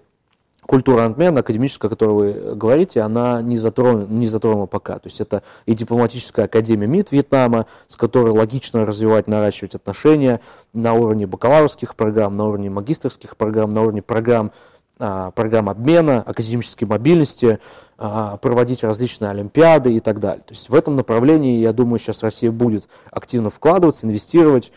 культура 0.66 1.05
обмена 1.07 1.40
академическая, 1.40 1.88
о 1.88 1.90
которой 1.90 2.12
вы 2.12 2.55
говорите, 2.55 3.00
она 3.00 3.40
не 3.40 3.57
затронула, 3.57 4.07
не 4.07 4.26
затронула 4.26 4.66
пока. 4.66 4.98
То 4.98 5.07
есть 5.07 5.20
это 5.20 5.42
и 5.64 5.74
дипломатическая 5.74 6.46
академия 6.46 6.87
МИД 6.87 7.12
Вьетнама, 7.12 7.66
с 7.87 7.96
которой 7.96 8.33
логично 8.33 8.85
развивать, 8.85 9.29
наращивать 9.29 9.74
отношения 9.74 10.40
на 10.72 10.94
уровне 10.94 11.26
бакалаврских 11.26 11.94
программ, 11.94 12.33
на 12.33 12.46
уровне 12.46 12.68
магистрских 12.68 13.37
программ, 13.37 13.70
на 13.70 13.83
уровне 13.83 14.02
программ, 14.02 14.52
а, 14.98 15.31
программ 15.31 15.68
обмена, 15.68 16.22
академической 16.22 16.85
мобильности, 16.85 17.59
а, 17.98 18.37
проводить 18.38 18.83
различные 18.83 19.31
олимпиады 19.31 19.94
и 19.94 20.00
так 20.00 20.20
далее. 20.20 20.42
То 20.46 20.55
есть 20.55 20.68
в 20.68 20.74
этом 20.74 20.96
направлении, 20.96 21.61
я 21.61 21.72
думаю, 21.72 21.98
сейчас 21.98 22.22
Россия 22.22 22.50
будет 22.50 22.88
активно 23.11 23.50
вкладываться, 23.50 24.07
инвестировать, 24.07 24.72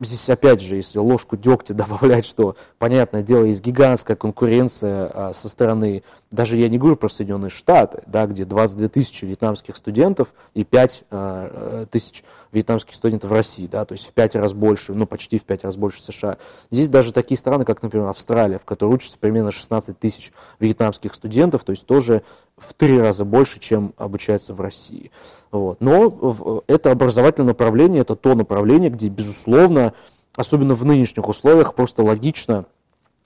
здесь 0.00 0.30
опять 0.30 0.60
же, 0.60 0.76
если 0.76 0.98
ложку 0.98 1.36
дегтя 1.36 1.74
добавлять, 1.74 2.24
что, 2.24 2.56
понятное 2.78 3.22
дело, 3.22 3.44
есть 3.44 3.62
гигантская 3.62 4.16
конкуренция 4.16 5.10
а, 5.12 5.32
со 5.32 5.48
стороны, 5.48 6.02
даже 6.30 6.56
я 6.56 6.68
не 6.68 6.78
говорю 6.78 6.96
про 6.96 7.08
Соединенные 7.08 7.50
Штаты, 7.50 8.02
да, 8.06 8.26
где 8.26 8.44
22 8.44 8.88
тысячи 8.88 9.24
вьетнамских 9.24 9.76
студентов 9.76 10.28
и 10.54 10.64
5 10.64 11.04
а, 11.10 11.86
тысяч 11.86 12.24
вьетнамских 12.52 12.94
студентов 12.94 13.30
в 13.30 13.32
России, 13.34 13.66
да, 13.66 13.84
то 13.84 13.92
есть 13.92 14.06
в 14.06 14.12
5 14.12 14.36
раз 14.36 14.52
больше, 14.52 14.94
ну 14.94 15.06
почти 15.06 15.38
в 15.38 15.44
5 15.44 15.64
раз 15.64 15.76
больше 15.76 16.02
США. 16.02 16.38
Здесь 16.70 16.88
даже 16.88 17.12
такие 17.12 17.36
страны, 17.36 17.64
как, 17.64 17.82
например, 17.82 18.08
Австралия, 18.08 18.58
в 18.58 18.64
которой 18.64 18.94
учатся 18.94 19.18
примерно 19.18 19.52
16 19.52 19.98
тысяч 19.98 20.32
вьетнамских 20.58 21.14
студентов, 21.14 21.64
то 21.64 21.70
есть 21.70 21.86
тоже 21.86 22.22
в 22.60 22.74
три 22.74 22.98
раза 22.98 23.24
больше, 23.24 23.60
чем 23.60 23.94
обучается 23.96 24.54
в 24.54 24.60
России. 24.60 25.10
Вот. 25.50 25.80
Но 25.80 26.62
это 26.66 26.90
образовательное 26.90 27.48
направление, 27.48 28.02
это 28.02 28.16
то 28.16 28.34
направление, 28.34 28.90
где, 28.90 29.08
безусловно, 29.08 29.94
особенно 30.36 30.74
в 30.74 30.84
нынешних 30.84 31.28
условиях, 31.28 31.74
просто 31.74 32.02
логично 32.02 32.66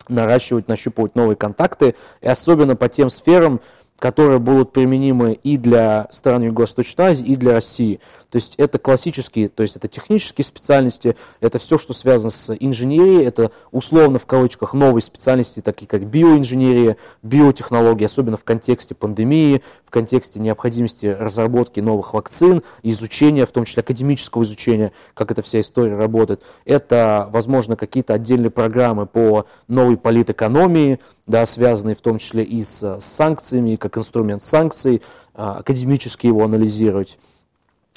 наращивать, 0.08 0.68
нащупывать 0.68 1.14
новые 1.14 1.36
контакты, 1.36 1.94
и 2.20 2.26
особенно 2.26 2.76
по 2.76 2.88
тем 2.88 3.10
сферам, 3.10 3.60
которые 3.98 4.40
будут 4.40 4.72
применимы 4.72 5.32
и 5.32 5.56
для 5.56 6.08
стран 6.10 6.42
Юго-Восточной 6.42 7.04
Азии, 7.06 7.26
и 7.26 7.36
для 7.36 7.52
России. 7.52 8.00
То 8.32 8.36
есть 8.36 8.54
это 8.56 8.78
классические, 8.78 9.50
то 9.50 9.62
есть 9.62 9.76
это 9.76 9.88
технические 9.88 10.46
специальности, 10.46 11.16
это 11.40 11.58
все, 11.58 11.76
что 11.76 11.92
связано 11.92 12.30
с 12.30 12.56
инженерией, 12.58 13.26
это 13.26 13.52
условно 13.72 14.18
в 14.18 14.24
кавычках 14.24 14.72
новые 14.72 15.02
специальности, 15.02 15.60
такие 15.60 15.86
как 15.86 16.06
биоинженерия, 16.06 16.96
биотехнологии, 17.22 18.06
особенно 18.06 18.38
в 18.38 18.44
контексте 18.44 18.94
пандемии, 18.94 19.62
в 19.84 19.90
контексте 19.90 20.40
необходимости 20.40 21.04
разработки 21.04 21.80
новых 21.80 22.14
вакцин, 22.14 22.62
изучения, 22.82 23.44
в 23.44 23.52
том 23.52 23.66
числе 23.66 23.82
академического 23.82 24.44
изучения, 24.44 24.92
как 25.12 25.30
эта 25.30 25.42
вся 25.42 25.60
история 25.60 25.94
работает. 25.94 26.42
Это, 26.64 27.28
возможно, 27.30 27.76
какие-то 27.76 28.14
отдельные 28.14 28.50
программы 28.50 29.04
по 29.04 29.44
новой 29.68 29.98
политэкономии, 29.98 31.00
да, 31.26 31.44
связанные 31.44 31.94
в 31.96 32.00
том 32.00 32.16
числе 32.16 32.44
и 32.44 32.62
с 32.62 32.98
санкциями, 32.98 33.76
как 33.76 33.98
инструмент 33.98 34.42
санкций, 34.42 35.02
академически 35.34 36.28
его 36.28 36.44
анализировать. 36.44 37.18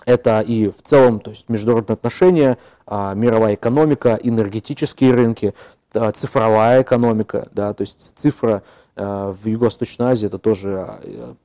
Это 0.06 0.42
и 0.42 0.70
в 0.70 0.82
целом, 0.84 1.20
то 1.20 1.32
есть 1.32 1.50
международные 1.50 1.96
отношения, 1.96 2.58
мировая 2.88 3.56
экономика, 3.56 4.20
энергетические 4.22 5.14
рынки, 5.14 5.54
цифровая 6.14 6.84
экономика, 6.84 7.48
да, 7.54 7.74
то 7.74 7.82
есть 7.82 8.14
цифра 8.16 8.64
в 8.96 9.40
Юго-Восточной 9.44 10.12
Азии 10.12 10.28
это 10.28 10.38
тоже, 10.38 11.00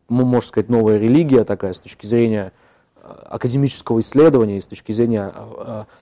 можно 0.08 0.40
сказать, 0.46 0.68
новая 0.68 0.98
религия 0.98 1.44
такая 1.44 1.72
с 1.72 1.80
точки 1.80 2.06
зрения 2.06 2.52
академического 3.02 4.00
исследования 4.00 4.58
и 4.58 4.60
с 4.60 4.68
точки 4.68 4.92
зрения 4.92 5.32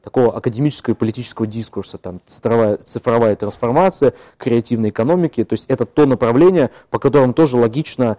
такого 0.03 0.37
академического 0.37 0.95
и 0.95 0.97
политического 0.97 1.47
дискурса, 1.47 1.97
там 1.97 2.21
цифровая, 2.27 2.77
цифровая 2.79 3.37
трансформация, 3.37 4.15
креативной 4.37 4.91
экономики, 4.91 5.45
то 5.45 5.55
есть 5.55 5.67
это 5.69 5.87
то 5.87 6.07
направление, 6.07 6.71
по 6.91 6.99
которому 6.99 7.33
тоже 7.33 7.57
логично 7.57 8.19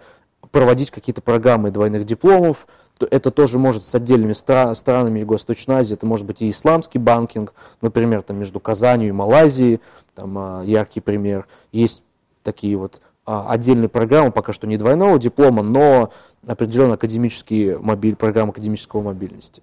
проводить 0.50 0.90
какие-то 0.90 1.20
программы 1.20 1.70
двойных 1.70 2.04
дипломов, 2.06 2.66
это 3.06 3.30
тоже 3.30 3.58
может 3.58 3.84
с 3.84 3.94
отдельными 3.94 4.32
стра- 4.32 4.74
странами 4.74 5.20
Юго-Восточной 5.20 5.76
Азии, 5.76 5.94
это 5.94 6.06
может 6.06 6.26
быть 6.26 6.42
и 6.42 6.50
исламский 6.50 6.98
банкинг, 6.98 7.54
например, 7.80 8.22
там 8.22 8.38
между 8.38 8.60
Казанью 8.60 9.08
и 9.08 9.12
Малайзией, 9.12 9.80
там 10.14 10.36
а, 10.38 10.62
яркий 10.64 11.00
пример, 11.00 11.46
есть 11.72 12.02
такие 12.42 12.76
вот 12.76 13.00
а, 13.24 13.50
отдельные 13.50 13.88
программы, 13.88 14.32
пока 14.32 14.52
что 14.52 14.66
не 14.66 14.76
двойного 14.76 15.18
диплома, 15.18 15.62
но 15.62 16.10
определенные 16.46 16.94
академические 16.94 17.78
мобиль, 17.78 18.16
программы 18.16 18.50
академического 18.50 19.02
мобильности. 19.02 19.62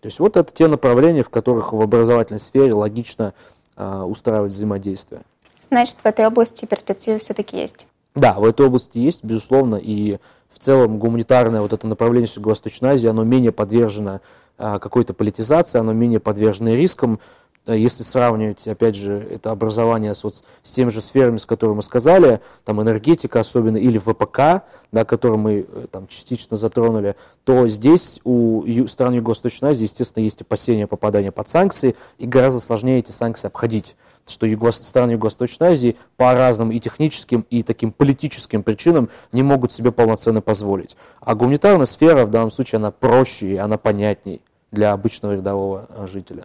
То 0.00 0.06
есть 0.06 0.20
вот 0.20 0.36
это 0.36 0.52
те 0.52 0.68
направления, 0.68 1.22
в 1.22 1.30
которых 1.30 1.72
в 1.72 1.80
образовательной 1.80 2.40
сфере 2.40 2.72
логично 2.72 3.34
э, 3.76 4.02
устраивать 4.02 4.52
взаимодействие. 4.52 5.22
Значит, 5.60 5.96
в 6.02 6.06
этой 6.06 6.26
области 6.26 6.64
перспективы 6.64 7.18
все-таки 7.18 7.58
есть? 7.58 7.86
Да, 8.18 8.32
в 8.32 8.44
этой 8.44 8.66
области 8.66 8.98
есть, 8.98 9.22
безусловно, 9.22 9.76
и 9.76 10.18
в 10.52 10.58
целом 10.58 10.98
гуманитарное 10.98 11.60
вот 11.60 11.72
это 11.72 11.86
направление 11.86 12.28
Юго-Восточной 12.34 12.90
Азии, 12.90 13.06
оно 13.06 13.22
менее 13.22 13.52
подвержено 13.52 14.20
э, 14.58 14.78
какой-то 14.80 15.14
политизации, 15.14 15.78
оно 15.78 15.92
менее 15.92 16.18
подвержено 16.18 16.74
рискам, 16.74 17.20
если 17.66 18.02
сравнивать, 18.02 18.66
опять 18.66 18.96
же, 18.96 19.24
это 19.30 19.52
образование 19.52 20.14
с, 20.14 20.24
вот, 20.24 20.42
с 20.64 20.70
теми 20.72 20.88
же 20.88 21.00
сферами, 21.00 21.36
с 21.36 21.46
которыми 21.46 21.76
мы 21.76 21.82
сказали, 21.82 22.40
там 22.64 22.82
энергетика 22.82 23.38
особенно, 23.38 23.76
или 23.76 23.98
ВПК, 23.98 24.64
да, 24.90 25.04
который 25.04 25.36
мы 25.36 25.66
э, 25.68 25.86
там 25.88 26.08
частично 26.08 26.56
затронули, 26.56 27.14
то 27.44 27.68
здесь 27.68 28.20
у 28.24 28.64
стран 28.88 29.14
Юго-Восточной 29.14 29.70
Азии, 29.70 29.84
естественно, 29.84 30.24
есть 30.24 30.42
опасения 30.42 30.88
попадания 30.88 31.30
под 31.30 31.48
санкции, 31.48 31.94
и 32.18 32.26
гораздо 32.26 32.58
сложнее 32.58 32.98
эти 32.98 33.12
санкции 33.12 33.46
обходить 33.46 33.94
что 34.28 34.46
юго, 34.46 34.72
страны 34.72 35.12
Юго-Восточной 35.12 35.68
Азии 35.68 35.96
по 36.16 36.32
разным 36.34 36.70
и 36.70 36.80
техническим, 36.80 37.46
и 37.50 37.62
таким 37.62 37.92
политическим 37.92 38.62
причинам 38.62 39.08
не 39.32 39.42
могут 39.42 39.72
себе 39.72 39.92
полноценно 39.92 40.40
позволить. 40.40 40.96
А 41.20 41.34
гуманитарная 41.34 41.86
сфера 41.86 42.26
в 42.26 42.30
данном 42.30 42.50
случае, 42.50 42.78
она 42.78 42.90
проще, 42.90 43.54
и 43.54 43.56
она 43.56 43.78
понятней 43.78 44.40
для 44.70 44.92
обычного 44.92 45.32
рядового 45.32 45.86
э, 45.88 46.06
жителя. 46.06 46.44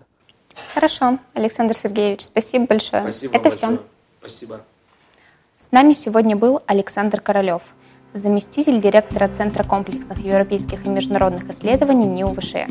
Хорошо, 0.73 1.19
Александр 1.33 1.75
Сергеевич, 1.75 2.21
спасибо 2.21 2.65
большое. 2.67 3.03
Спасибо 3.03 3.35
Это 3.35 3.49
большое. 3.49 3.77
все. 3.77 3.85
Спасибо. 4.19 4.61
С 5.57 5.71
нами 5.71 5.93
сегодня 5.93 6.35
был 6.35 6.61
Александр 6.67 7.21
Королев, 7.21 7.61
заместитель 8.13 8.81
директора 8.81 9.27
Центра 9.27 9.63
комплексных 9.63 10.19
европейских 10.19 10.85
и 10.85 10.89
международных 10.89 11.49
исследований 11.49 12.05
НИУ 12.05 12.33
ВШЭ. 12.33 12.67